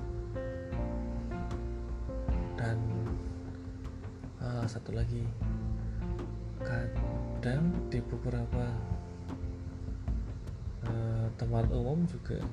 Dan 2.55 2.79
uh, 4.39 4.65
satu 4.65 4.95
lagi 4.95 5.27
kadang 6.67 7.71
di 7.87 8.03
beberapa 8.03 8.67
uh, 10.83 11.31
tempat 11.39 11.71
umum 11.71 12.03
juga 12.03 12.43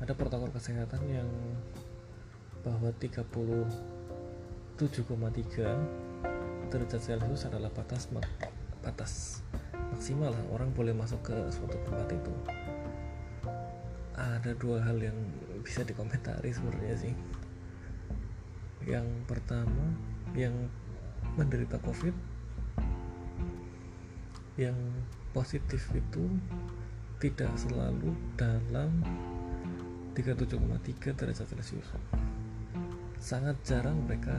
ada 0.00 0.16
protokol 0.16 0.48
kesehatan 0.48 1.04
yang 1.04 1.28
bahwa 2.64 2.88
37,3 2.96 4.80
derajat 6.72 7.00
celcius 7.00 7.44
adalah 7.44 7.68
batas 7.76 8.08
batas 8.80 9.44
maksimal 9.92 10.32
orang 10.48 10.72
boleh 10.72 10.96
masuk 10.96 11.20
ke 11.28 11.36
suatu 11.52 11.76
tempat 11.84 12.08
itu. 12.12 12.32
Ada 14.16 14.56
dua 14.56 14.80
hal 14.82 14.96
yang 15.00 15.16
bisa 15.60 15.84
dikomentari 15.84 16.50
sebenarnya 16.52 16.96
sih. 16.96 17.14
Yang 18.88 19.06
pertama 19.28 19.92
yang 20.32 20.54
menderita 21.36 21.82
covid 21.82 22.14
yang 24.58 24.74
positif 25.30 25.86
itu 25.94 26.26
tidak 27.22 27.54
selalu 27.54 28.10
dalam 28.34 28.90
37,3 30.18 31.14
derajat 31.14 31.46
celcius. 31.46 31.88
Sangat 33.22 33.54
jarang 33.62 34.02
mereka 34.02 34.34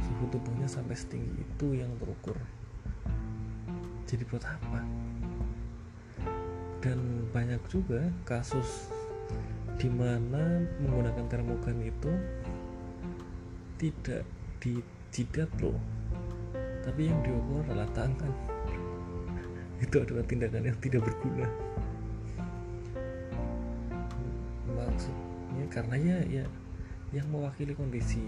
suhu 0.00 0.32
tubuhnya 0.32 0.64
sampai 0.64 0.96
setinggi 0.96 1.44
itu 1.44 1.76
yang 1.76 1.92
terukur. 2.00 2.40
Jadi 4.08 4.24
buat 4.32 4.44
apa? 4.48 4.80
Dan 6.80 7.28
banyak 7.28 7.60
juga 7.68 8.00
kasus 8.24 8.88
di 9.76 9.92
mana 9.92 10.64
menggunakan 10.80 11.28
termogan 11.28 11.84
itu 11.84 12.12
tidak 13.76 14.24
di 14.58 14.80
jidat 15.12 15.52
loh 15.60 15.76
tapi 16.88 17.12
yang 17.12 17.20
diukur 17.20 17.60
adalah 17.68 17.84
tangan 17.92 18.47
itu 19.78 19.96
adalah 20.02 20.24
tindakan 20.26 20.66
yang 20.66 20.78
tidak 20.82 21.06
berguna. 21.06 21.46
Maksudnya 24.74 25.66
karena 25.70 25.96
ya 25.98 26.18
ya 26.26 26.44
yang 27.14 27.26
mewakili 27.32 27.72
kondisi 27.72 28.20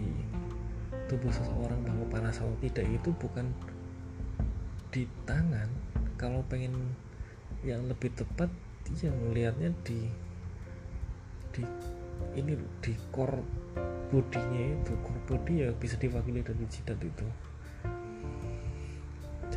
tubuh 1.11 1.31
seseorang 1.35 1.83
mau 1.85 2.07
panas 2.09 2.39
atau 2.39 2.55
tidak 2.63 2.87
itu 2.87 3.11
bukan 3.19 3.51
di 4.95 5.07
tangan. 5.27 5.67
Kalau 6.17 6.45
pengen 6.47 6.75
yang 7.67 7.85
lebih 7.89 8.13
tepat 8.17 8.49
dia 8.89 9.13
melihatnya 9.13 9.71
di 9.85 10.09
di 11.51 11.63
ini 12.37 12.55
di 12.83 12.93
core 13.11 13.43
bodinya 14.11 14.63
itu 14.81 14.93
core 15.03 15.23
body 15.27 15.55
ya 15.67 15.69
bisa 15.77 15.95
diwakili 15.99 16.43
dari 16.43 16.65
jidat 16.67 16.99
itu 17.01 17.27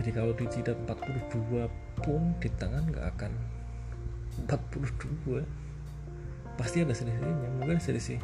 jadi 0.03 0.19
kalau 0.19 0.35
di 0.35 0.43
jidat 0.51 0.75
42 0.83 1.63
pun 2.03 2.35
di 2.43 2.51
tangan 2.59 2.91
nggak 2.91 3.07
akan 3.15 3.31
42 4.51 6.59
pasti 6.59 6.83
ada 6.83 6.91
selisihnya 6.91 7.47
mungkin 7.55 7.79
selisih 7.79 8.19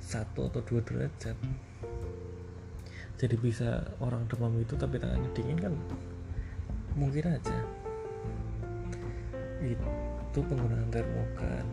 satu 0.00 0.48
atau 0.48 0.64
dua 0.64 0.80
derajat. 0.80 1.36
Jadi 3.20 3.36
bisa 3.36 3.84
orang 4.00 4.24
demam 4.32 4.56
itu 4.64 4.72
tapi 4.80 4.96
tangannya 4.96 5.28
dingin 5.36 5.60
kan? 5.60 5.76
Mungkin 6.96 7.36
aja. 7.36 7.58
Itu 9.60 10.40
penggunaan 10.40 10.88
termogan. 10.88 11.68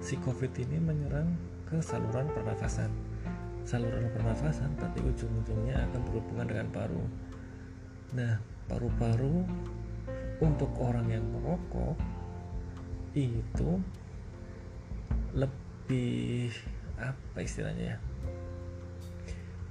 si 0.00 0.20
COVID 0.20 0.52
ini 0.60 0.76
menyerang 0.76 1.32
ke 1.66 1.80
saluran 1.80 2.28
pernafasan. 2.30 2.92
Saluran 3.66 4.06
pernafasan 4.14 4.70
berarti 4.78 5.02
ujung-ujungnya 5.02 5.74
akan 5.90 6.00
berhubungan 6.06 6.46
dengan 6.46 6.68
paru. 6.70 7.02
Nah, 8.14 8.38
paru-paru 8.70 9.42
untuk 10.38 10.70
orang 10.78 11.10
yang 11.10 11.24
merokok 11.26 11.96
itu 13.16 13.80
lebih 15.32 16.52
apa 17.00 17.38
istilahnya 17.40 17.96
ya? 17.96 17.98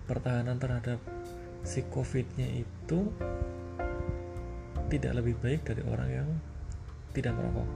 Pertahanan 0.09 0.57
terhadap 0.57 0.99
si 1.65 1.83
COVID-nya 1.89 2.47
itu 2.61 2.99
tidak 4.87 5.17
lebih 5.17 5.35
baik 5.41 5.65
dari 5.65 5.81
orang 5.89 6.09
yang 6.13 6.29
tidak 7.11 7.33
merokok 7.33 7.67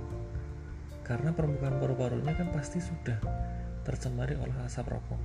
karena 1.10 1.34
permukaan 1.34 1.82
paru-parunya 1.82 2.38
kan 2.38 2.54
pasti 2.54 2.78
sudah 2.78 3.18
tercemari 3.82 4.38
oleh 4.38 4.54
asap 4.62 4.94
rokok. 4.94 5.18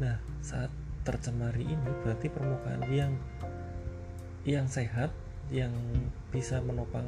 Nah, 0.00 0.16
saat 0.40 0.72
tercemari 1.04 1.68
ini 1.68 1.90
berarti 2.00 2.32
permukaan 2.32 2.80
yang 2.88 3.12
yang 4.48 4.64
sehat 4.64 5.12
yang 5.52 5.76
bisa 6.32 6.64
menopang 6.64 7.04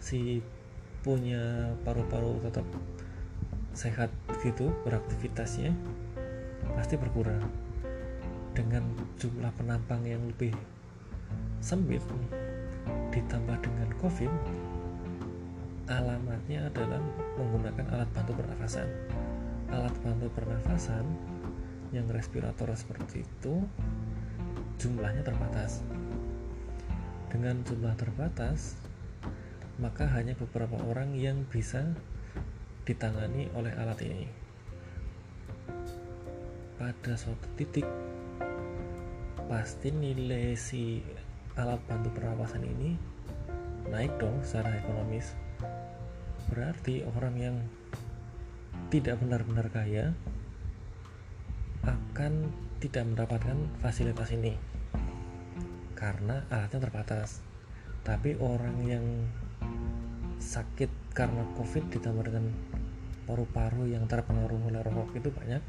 si 0.00 0.40
punya 1.04 1.76
paru-paru 1.84 2.40
tetap 2.40 2.64
sehat 3.76 4.08
gitu 4.40 4.72
beraktivitasnya 4.88 5.76
pasti 6.72 6.96
berkurang 6.96 7.44
dengan 8.56 8.88
jumlah 9.20 9.52
penampang 9.60 10.00
yang 10.08 10.24
lebih 10.24 10.56
sempit 11.60 12.00
ditambah 13.12 13.60
dengan 13.60 13.92
covid 14.00 14.32
alamatnya 15.86 16.66
adalah 16.66 16.98
menggunakan 17.38 17.86
alat 17.94 18.10
bantu 18.10 18.32
pernafasan. 18.34 18.88
Alat 19.70 19.94
bantu 20.02 20.26
pernafasan 20.34 21.06
yang 21.94 22.06
respirator 22.10 22.70
seperti 22.74 23.22
itu 23.22 23.62
jumlahnya 24.82 25.22
terbatas. 25.22 25.86
Dengan 27.30 27.62
jumlah 27.62 27.94
terbatas 27.94 28.78
maka 29.76 30.08
hanya 30.16 30.32
beberapa 30.34 30.80
orang 30.88 31.14
yang 31.14 31.44
bisa 31.46 31.94
ditangani 32.88 33.50
oleh 33.54 33.70
alat 33.78 33.98
ini. 34.02 34.26
Pada 36.76 37.14
suatu 37.16 37.46
titik 37.56 37.86
pasti 39.46 39.94
nilai 39.94 40.58
si 40.58 40.98
alat 41.54 41.78
bantu 41.86 42.10
pernapasan 42.18 42.66
ini 42.66 42.98
naik 43.86 44.10
dong 44.18 44.42
secara 44.42 44.74
ekonomis. 44.74 45.38
Berarti 46.50 47.06
orang 47.06 47.34
yang 47.38 47.56
tidak 48.90 49.22
benar-benar 49.22 49.70
kaya 49.70 50.10
akan 51.86 52.50
tidak 52.82 53.06
mendapatkan 53.06 53.58
fasilitas 53.78 54.34
ini 54.34 54.58
karena 55.94 56.42
alatnya 56.50 56.82
terbatas. 56.82 57.40
Tapi 58.02 58.38
orang 58.42 58.76
yang 58.82 59.06
sakit 60.42 60.90
karena 61.14 61.42
covid 61.54 61.86
ditambah 61.90 62.26
dengan 62.26 62.50
paru-paru 63.26 63.90
yang 63.90 64.06
terpengaruh 64.06 64.58
oleh 64.70 64.82
rokok 64.82 65.18
itu 65.18 65.30
banyak 65.30 65.62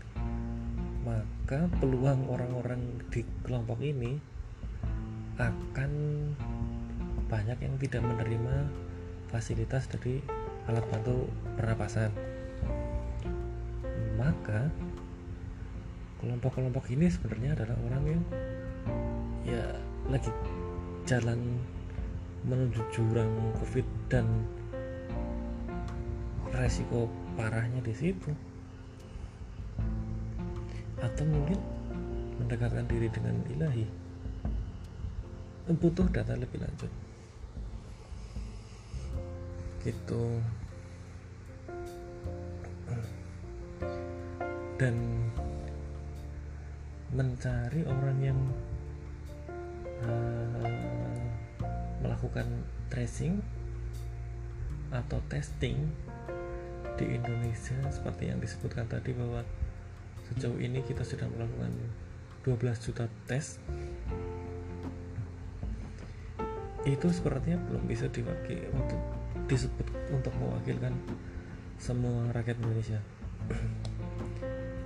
maka 1.08 1.72
peluang 1.80 2.28
orang-orang 2.28 2.84
di 3.08 3.24
kelompok 3.48 3.80
ini 3.80 4.20
akan 5.40 5.92
banyak 7.32 7.56
yang 7.64 7.76
tidak 7.80 8.04
menerima 8.04 8.68
fasilitas 9.32 9.88
dari 9.88 10.20
alat 10.68 10.84
bantu 10.92 11.32
pernapasan. 11.56 12.12
Maka 14.20 14.68
kelompok-kelompok 16.20 16.92
ini 16.92 17.08
sebenarnya 17.08 17.56
adalah 17.56 17.78
orang 17.88 18.04
yang 18.04 18.24
ya 19.48 19.64
lagi 20.12 20.32
jalan 21.08 21.40
menuju 22.44 22.84
jurang 22.92 23.32
covid 23.64 23.88
dan 24.12 24.28
resiko 26.52 27.08
parahnya 27.40 27.80
di 27.80 27.96
situ 27.96 28.34
atau 30.98 31.26
mungkin 31.30 31.60
mendekatkan 32.42 32.86
diri 32.90 33.08
dengan 33.10 33.36
ilahi. 33.54 33.86
Butuh 35.68 36.08
data 36.10 36.34
lebih 36.34 36.64
lanjut. 36.64 36.92
Gitu. 39.84 40.24
Dan 44.78 44.96
mencari 47.12 47.82
orang 47.88 48.18
yang 48.22 48.40
uh, 50.06 50.70
melakukan 52.04 52.46
tracing 52.94 53.42
atau 54.94 55.20
testing 55.28 55.90
di 56.98 57.06
Indonesia 57.14 57.78
seperti 57.92 58.32
yang 58.32 58.40
disebutkan 58.40 58.86
tadi 58.90 59.14
bahwa 59.14 59.44
sejauh 60.32 60.60
ini 60.60 60.84
kita 60.84 61.08
sudah 61.08 61.28
melakukan 61.32 61.72
12 62.44 62.86
juta 62.86 63.06
tes. 63.28 63.60
Itu 66.88 67.12
sepertinya 67.12 67.60
belum 67.68 67.84
bisa 67.88 68.08
diwakili 68.08 68.68
untuk 68.72 69.00
disebut 69.48 69.88
untuk 70.12 70.32
mewakilkan 70.40 70.96
semua 71.80 72.32
rakyat 72.32 72.60
Indonesia. 72.60 73.00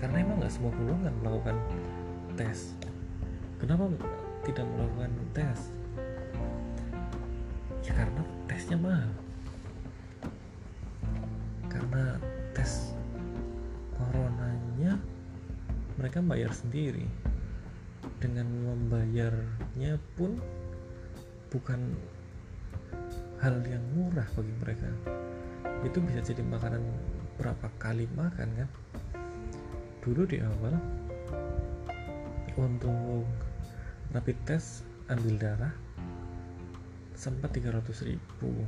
Karena 0.01 0.17
emang 0.25 0.41
nggak 0.41 0.53
semua 0.53 0.73
golongan 0.73 1.13
melakukan 1.21 1.57
tes. 2.33 2.73
Kenapa 3.61 3.85
tidak 4.41 4.65
melakukan 4.65 5.11
tes? 5.37 5.59
Ya 7.81 7.97
karena 7.97 8.21
tesnya 8.45 8.77
mahal 8.77 9.09
mereka 16.11 16.27
bayar 16.27 16.51
sendiri. 16.51 17.07
Dengan 18.19 18.43
membayarnya 18.43 19.95
pun 20.19 20.35
bukan 21.47 21.95
hal 23.39 23.55
yang 23.63 23.79
murah 23.95 24.27
bagi 24.35 24.51
mereka. 24.59 24.91
Itu 25.87 26.03
bisa 26.03 26.19
jadi 26.19 26.43
makanan 26.43 26.83
berapa 27.39 27.63
kali 27.79 28.11
makan 28.11 28.43
kan? 28.59 28.69
Dulu 30.03 30.27
di 30.27 30.43
awal 30.43 30.75
untuk 32.59 33.23
rapid 34.11 34.35
test 34.43 34.83
ambil 35.07 35.39
darah 35.39 35.71
sempat 37.15 37.55
300 37.55 37.87
ribu 38.11 38.67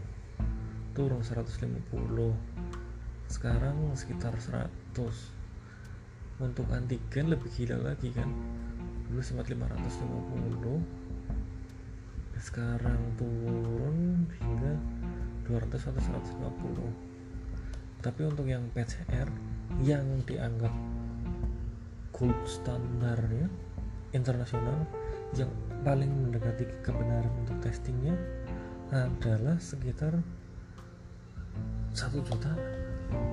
turun 0.95 1.19
150 1.19 1.91
sekarang 3.27 3.75
sekitar 3.99 4.31
100 4.31 5.42
untuk 6.43 6.67
antigen 6.75 7.31
lebih 7.31 7.47
gila 7.55 7.79
lagi 7.79 8.11
kan? 8.11 8.27
Dulu 9.07 9.23
sempat 9.23 9.47
550 9.47 11.03
sekarang 12.43 12.99
turun 13.15 14.27
hingga 14.43 14.75
200 15.47 15.79
atau 15.79 16.01
150 16.43 18.03
tapi 18.03 18.21
untuk 18.27 18.43
yang 18.43 18.67
PCR 18.75 19.31
yang 19.79 20.03
dianggap 20.27 20.75
gold 22.11 22.35
standarnya 22.43 23.47
internasional 24.11 24.83
yang 25.39 25.47
paling 25.87 26.11
mendekati 26.11 26.67
kebenaran 26.83 27.31
untuk 27.47 27.63
testingnya 27.63 28.13
adalah 28.91 29.57
sekitar 29.57 30.19
satu 31.95 32.19
juta. 32.21 32.51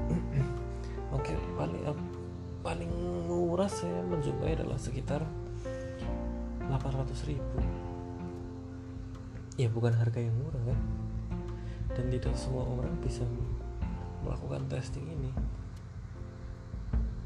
Oke 1.19 1.35
paling 1.59 1.83
paling 2.61 2.93
murah 3.25 3.69
saya 3.69 4.05
menjumpai 4.05 4.53
adalah 4.53 4.77
sekitar 4.77 5.25
800 6.69 7.29
ribu. 7.29 7.59
Ya 9.57 9.69
bukan 9.73 9.97
harga 9.97 10.21
yang 10.21 10.37
murah 10.37 10.63
kan? 10.69 10.81
Dan 11.97 12.07
tidak 12.13 12.37
semua 12.37 12.65
orang 12.69 12.93
bisa 13.01 13.25
melakukan 14.25 14.69
testing 14.69 15.09
ini. 15.09 15.33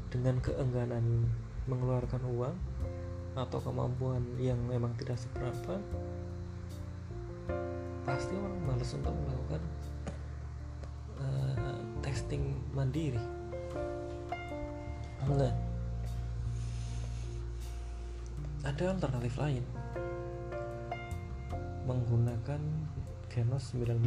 Dengan 0.07 0.39
keengganan 0.39 1.27
mengeluarkan 1.67 2.23
uang 2.31 2.55
atau 3.35 3.59
kemampuan 3.59 4.23
yang 4.39 4.57
memang 4.71 4.95
tidak 4.95 5.19
seberapa 5.19 5.75
pasti 8.07 8.31
orang 8.37 8.61
malas 8.63 8.95
untuk 8.95 9.11
melakukan 9.11 9.61
uh, 11.19 11.83
testing 11.99 12.55
mandiri 12.71 13.19
ada 18.65 18.83
alternatif 18.93 19.33
lain. 19.41 19.65
Menggunakan 21.89 22.61
Genos 23.33 23.73
19 23.73 24.05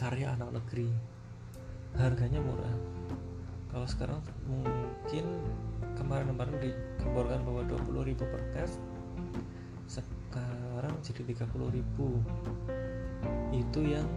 karya 0.00 0.32
anak 0.32 0.56
negeri. 0.56 0.88
Harganya 2.00 2.40
murah. 2.40 2.72
Kalau 3.68 3.84
sekarang 3.84 4.24
mungkin 4.48 5.24
kemarin-kemarin 6.00 6.56
dikabarkan 6.64 7.44
bahwa 7.44 7.62
20.000 7.68 8.24
per 8.24 8.42
tes 8.56 8.80
sekarang 9.84 10.96
jadi 11.04 11.44
30.000 11.44 11.84
itu 13.52 13.80
yang 13.84 14.08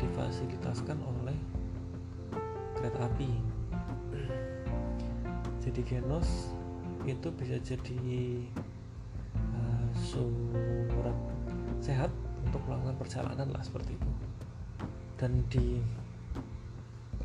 difasilitaskan 0.00 0.96
oleh 1.04 1.36
kereta 2.80 3.04
api 3.04 3.53
jadi 5.74 5.98
genos 5.98 6.54
itu 7.02 7.34
bisa 7.34 7.58
jadi 7.58 7.98
uh, 9.34 9.90
surat 10.06 11.18
sehat 11.82 12.14
untuk 12.46 12.62
melakukan 12.70 12.94
perjalanan 12.94 13.50
lah 13.50 13.58
seperti 13.58 13.98
itu. 13.98 14.10
Dan 15.18 15.42
di 15.50 15.82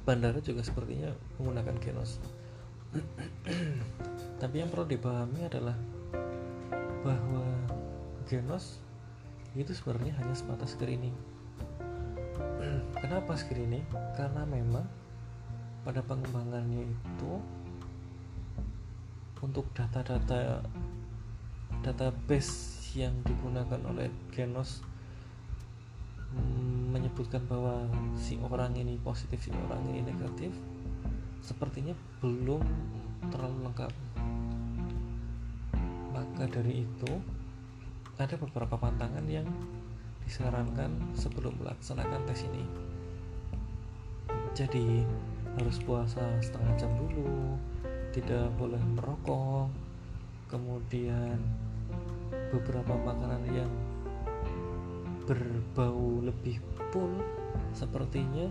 bandara 0.01 0.41
juga 0.41 0.65
sepertinya 0.65 1.13
menggunakan 1.37 1.77
genos. 1.77 2.17
Tapi 4.41 4.55
yang 4.57 4.73
perlu 4.73 4.89
dipahami 4.89 5.45
adalah 5.45 5.77
bahwa 7.05 7.45
genos 8.25 8.81
itu 9.53 9.77
sebenarnya 9.77 10.17
hanya 10.25 10.33
sebatas 10.33 10.73
screening. 10.73 11.13
Kenapa 13.05 13.37
screening? 13.37 13.85
Karena 14.17 14.41
memang 14.49 14.89
pada 15.85 16.01
pengembangannya 16.01 16.89
itu 16.89 17.31
untuk 19.39 19.71
data-data 19.71 20.63
database 21.79 22.75
yang 22.97 23.15
digunakan 23.23 23.79
oleh 23.87 24.11
Genos 24.35 24.83
mm, 26.35 26.91
menyebutkan 26.91 27.39
bahwa 27.47 27.87
si 28.19 28.35
orang 28.43 28.75
ini 28.75 28.99
positif 28.99 29.39
si 29.47 29.51
orang 29.55 29.79
ini 29.87 30.03
negatif 30.03 30.51
sepertinya 31.39 31.95
belum 32.19 32.59
terlalu 33.31 33.57
lengkap. 33.71 33.93
Maka 36.11 36.43
dari 36.51 36.83
itu 36.83 37.11
ada 38.19 38.35
beberapa 38.35 38.75
pantangan 38.75 39.23
yang 39.31 39.47
disarankan 40.27 41.15
sebelum 41.15 41.55
melaksanakan 41.63 42.27
tes 42.27 42.43
ini. 42.43 42.63
Jadi 44.51 45.07
harus 45.55 45.79
puasa 45.81 46.21
setengah 46.43 46.75
jam 46.75 46.91
dulu 46.99 47.55
tidak 48.09 48.49
boleh 48.57 48.81
merokok. 48.97 49.69
Kemudian 50.49 51.37
beberapa 52.49 52.97
makanan 52.97 53.45
yang 53.53 53.71
berbau 55.29 56.25
lebih 56.25 56.57
pun 56.89 57.21
sepertinya 57.69 58.49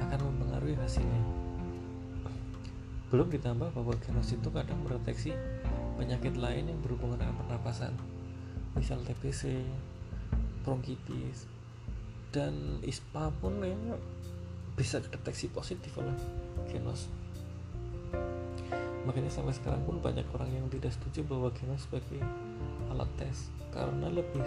akan 0.00 0.20
mempengaruhi 0.32 0.76
hasilnya. 0.80 1.22
Belum 3.12 3.28
ditambah 3.28 3.76
bahwa 3.76 3.92
genos 4.00 4.32
itu 4.32 4.48
kadang 4.48 4.80
mendeteksi 4.86 5.36
penyakit 6.00 6.40
lain 6.40 6.72
yang 6.72 6.80
berhubungan 6.80 7.20
dengan 7.20 7.36
pernapasan 7.44 7.92
misal 8.72 9.02
TBC, 9.04 9.60
bronkitis 10.64 11.44
dan 12.30 12.78
ISPA 12.86 13.34
pun 13.42 13.60
ya 13.60 13.76
bisa 14.78 15.02
dideteksi 15.02 15.50
positif 15.52 15.92
oleh 15.98 16.14
genos 16.70 17.10
makanya 19.08 19.32
sampai 19.32 19.56
sekarang 19.56 19.80
pun 19.88 19.98
banyak 19.98 20.24
orang 20.36 20.50
yang 20.52 20.66
tidak 20.68 20.92
setuju 20.92 21.24
bahwa 21.24 21.48
genos 21.56 21.88
sebagai 21.88 22.20
alat 22.92 23.08
tes 23.16 23.48
karena 23.72 24.10
lebih 24.10 24.44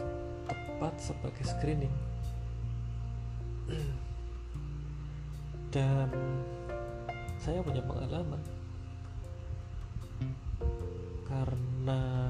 tepat 0.47 0.93
sebagai 0.99 1.43
screening. 1.47 1.93
Dan 5.73 6.09
saya 7.41 7.65
punya 7.65 7.81
pengalaman. 7.81 8.41
Karena 11.25 12.29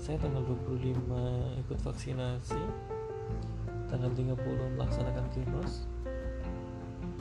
saya 0.00 0.16
tanggal 0.16 0.42
25 0.42 1.60
ikut 1.60 1.78
vaksinasi 1.84 2.62
tanggal 3.92 4.10
30 4.16 4.34
melaksanakan 4.80 5.26
genos 5.34 5.84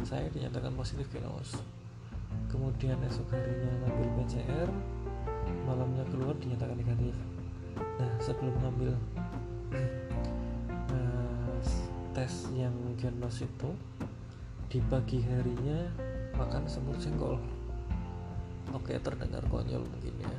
saya 0.07 0.31
dinyatakan 0.31 0.71
positif 0.79 1.11
genos 1.11 1.59
kemudian 2.49 2.97
esok 3.05 3.29
harinya 3.33 3.71
ngambil 3.85 4.07
PCR 4.19 4.69
malamnya 5.69 6.03
keluar 6.09 6.33
dinyatakan 6.41 6.77
negatif. 6.81 7.15
Nah 7.77 8.11
sebelum 8.21 8.55
ngambil 8.61 8.93
uh, 10.89 11.57
tes 12.17 12.49
yang 12.57 12.73
genos 12.97 13.45
itu 13.45 13.69
di 14.69 14.81
pagi 14.85 15.21
harinya 15.25 15.89
makan 16.37 16.69
semur 16.69 16.93
jengkol 17.01 17.41
oke 18.73 18.93
terdengar 19.01 19.41
konyol 19.49 19.85
mungkin 19.85 20.15
ya. 20.21 20.37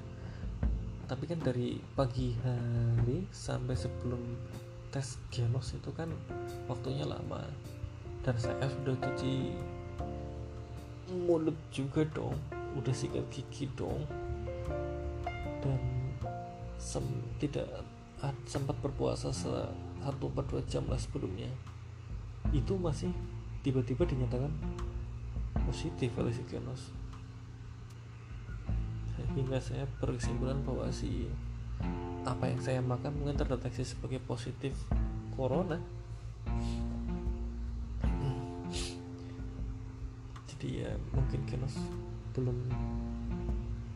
Tapi 1.10 1.26
kan 1.26 1.42
dari 1.42 1.82
pagi 1.98 2.38
hari 2.42 3.26
sampai 3.34 3.74
sebelum 3.74 4.22
tes 4.94 5.18
genos 5.34 5.74
itu 5.74 5.90
kan 5.90 6.10
waktunya 6.70 7.02
lama. 7.02 7.42
Dan 8.20 8.36
saya 8.36 8.68
sudah 8.68 8.94
cuci 9.00 9.56
mulut 11.12 11.56
juga 11.74 12.06
dong. 12.14 12.38
Udah 12.78 12.94
sikat 12.94 13.26
gigi 13.28 13.66
dong. 13.74 14.06
Dan 15.60 15.80
sem 16.80 17.04
tidak 17.42 17.66
sempat 18.48 18.76
berpuasa 18.80 19.34
satu 19.34 20.26
per 20.32 20.44
dua 20.48 20.62
jam 20.70 20.86
lah 20.86 20.96
sebelumnya. 20.96 21.50
Itu 22.54 22.80
masih 22.80 23.12
tiba-tiba 23.60 24.08
dinyatakan 24.08 24.50
positif 25.68 26.14
oleh 26.16 26.32
si 26.32 26.40
Genos 26.48 27.00
sehingga 29.30 29.62
saya 29.62 29.86
berkesimpulan 30.02 30.58
bahwa 30.66 30.90
si 30.90 31.30
apa 32.26 32.50
yang 32.50 32.60
saya 32.60 32.80
makan 32.82 33.14
mungkin 33.16 33.38
terdeteksi 33.38 33.86
sebagai 33.86 34.20
positif 34.20 34.74
corona 35.38 35.80
jadi 40.60 40.84
ya 40.84 40.92
mungkin 41.16 41.40
Kenos 41.48 41.72
belum 42.36 42.52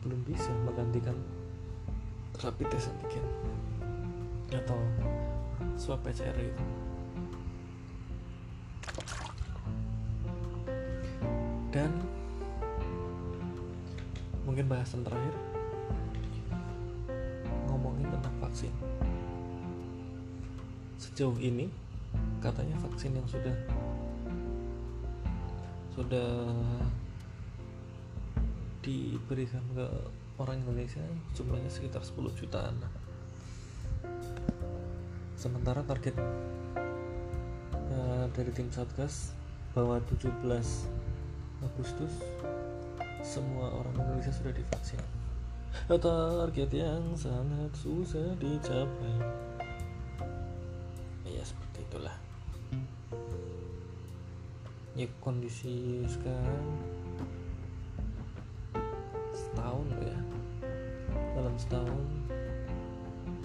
belum 0.01 0.19
bisa 0.25 0.49
menggantikan 0.65 1.13
rapid 2.41 2.73
test 2.73 2.89
antigen. 2.89 3.21
Atau 4.49 4.81
swab 5.77 6.01
PCR 6.01 6.33
itu. 6.33 6.65
Dan 11.69 12.01
mungkin 14.49 14.65
bahasan 14.65 15.05
terakhir 15.05 15.37
ngomongin 17.69 18.09
tentang 18.09 18.33
vaksin. 18.41 18.73
Sejauh 20.97 21.37
ini 21.37 21.69
katanya 22.41 22.73
vaksin 22.81 23.13
yang 23.13 23.27
sudah 23.29 23.53
sudah 25.95 26.51
diberikan 28.83 29.63
ke 29.71 29.87
orang 30.35 30.59
Indonesia 30.59 31.01
jumlahnya 31.31 31.71
sekitar 31.71 32.03
10 32.03 32.35
jutaan. 32.35 32.75
Sementara 35.39 35.79
target 35.87 36.19
uh, 37.95 38.27
dari 38.35 38.51
tim 38.51 38.67
Satgas 38.69 39.31
bahwa 39.71 40.03
17 40.11 40.35
Agustus 41.63 42.13
semua 43.23 43.71
orang 43.71 43.95
Indonesia 43.95 44.35
sudah 44.35 44.51
divaksin. 44.51 44.99
Target 45.87 46.71
yang 46.71 47.15
sangat 47.15 47.71
susah 47.79 48.35
dicapai 48.39 49.44
ya 54.95 55.07
kondisi 55.19 56.07
sekarang 56.07 56.67
setahun 59.35 59.87
ya. 59.99 60.19
Dalam 61.35 61.55
setahun 61.59 62.03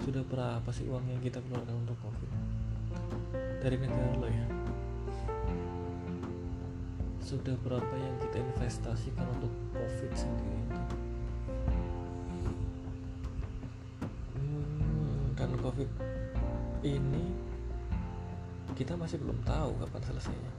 sudah 0.01 0.23
berapa 0.31 0.69
sih 0.71 0.87
uang 0.87 1.03
yang 1.11 1.19
kita 1.19 1.43
keluarkan 1.43 1.75
untuk 1.83 1.99
covid? 1.99 2.31
Dari 3.59 3.75
negara 3.75 4.15
lo 4.15 4.27
ya. 4.31 4.47
Sudah 7.19 7.55
berapa 7.61 7.95
yang 7.99 8.15
kita 8.23 8.39
investasikan 8.39 9.27
untuk 9.35 9.51
covid 9.75 10.11
sendiri 10.15 10.61
dan 15.41 15.57
covid 15.57 15.89
ini 16.85 17.33
kita 18.77 18.93
masih 18.93 19.17
belum 19.17 19.41
tahu 19.41 19.73
kapan 19.81 20.01
selesainya 20.05 20.53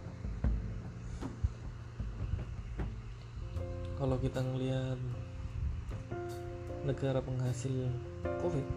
kalau 4.02 4.18
kita 4.18 4.42
ngelihat 4.42 4.98
negara 6.82 7.22
penghasil 7.22 7.86
covid 8.42 8.66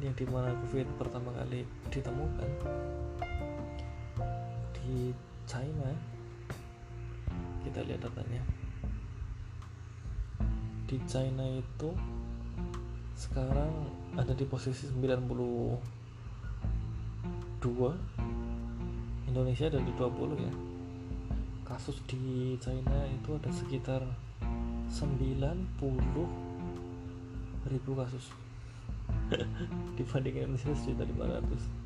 yang 0.00 0.16
di 0.16 0.24
mana 0.24 0.56
covid 0.64 0.88
pertama 0.96 1.28
kali 1.36 1.68
ditemukan 1.92 2.48
di 4.80 5.12
China 5.44 5.92
kita 7.68 7.84
lihat 7.84 8.08
datanya. 8.08 8.40
Di 10.88 10.96
China 11.04 11.44
itu 11.44 11.92
sekarang 13.12 13.92
ada 14.16 14.32
di 14.32 14.48
posisi 14.48 14.88
92 14.88 15.20
Indonesia 19.28 19.68
ada 19.68 19.84
di 19.84 19.92
20 19.92 20.40
ya 20.40 20.75
kasus 21.76 22.00
di 22.08 22.56
China 22.56 23.04
itu 23.04 23.36
ada 23.36 23.52
sekitar 23.52 24.00
90 24.88 25.76
ribu 27.68 27.92
kasus. 27.92 28.32
Dibanding 30.00 30.56
Indonesia 30.56 30.72
sejuta 30.72 31.04
500 31.04 31.84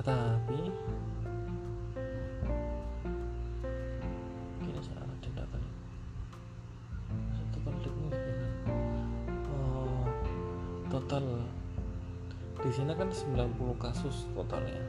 tetapi 0.00 0.60
kini 4.64 4.80
salah 4.80 5.12
tindakan 5.20 5.62
satu 7.36 7.58
oh, 9.52 10.08
total 10.88 11.24
di 12.64 12.70
sini 12.72 12.92
kan 12.96 13.12
90 13.12 13.76
kasus 13.76 14.24
totalnya 14.32 14.82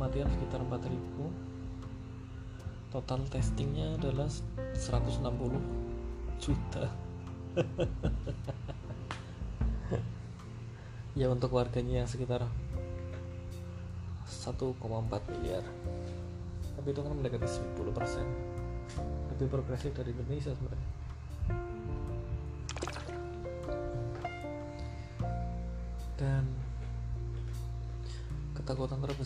kematian 0.00 0.32
sekitar 0.32 0.64
4000 0.64 0.96
total 2.88 3.20
testingnya 3.28 4.00
adalah 4.00 4.32
160 4.72 5.28
juta. 6.40 6.88
Ya 11.18 11.28
untuk 11.28 11.52
warganya 11.52 12.00
yang 12.00 12.08
sekitar 12.08 12.48
1,4 14.24 14.72
miliar. 15.36 15.60
Tapi 16.78 16.88
itu 16.96 17.00
kan 17.02 17.12
mendekati 17.12 17.44
10 17.44 17.76
persen. 17.92 18.24
Lebih 19.36 19.52
progresif 19.52 19.92
dari 19.92 20.16
Indonesia 20.16 20.54
sebenarnya 20.54 20.99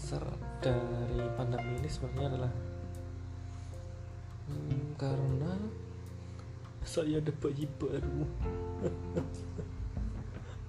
terbesar 0.04 0.36
dari 0.60 1.16
pandemi 1.32 1.80
ini 1.80 1.88
sebenarnya 1.88 2.28
adalah 2.36 2.52
hmm, 4.52 5.00
karena 5.00 5.52
saya 6.84 7.24
ada 7.24 7.32
bayi 7.40 7.64
baru 7.80 8.28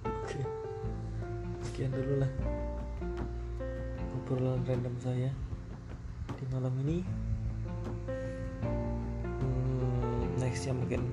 oke 0.08 0.40
sekian 1.68 1.92
dulu 1.92 2.24
lah 2.24 2.32
obrolan 4.16 4.64
random 4.64 4.96
saya 5.04 5.28
di 6.32 6.44
malam 6.48 6.72
ini. 6.88 7.04
Hmm, 9.36 10.32
nextnya 10.40 10.72
mungkin 10.72 11.12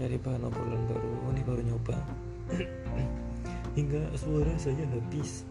nyari 0.00 0.16
bahan 0.24 0.40
obrolan 0.40 0.88
baru 0.88 1.10
oh, 1.20 1.30
ini 1.36 1.42
baru 1.44 1.60
nyoba. 1.68 1.96
Hingga 3.76 4.08
suara 4.16 4.56
saya 4.56 4.88
habis 4.88 5.44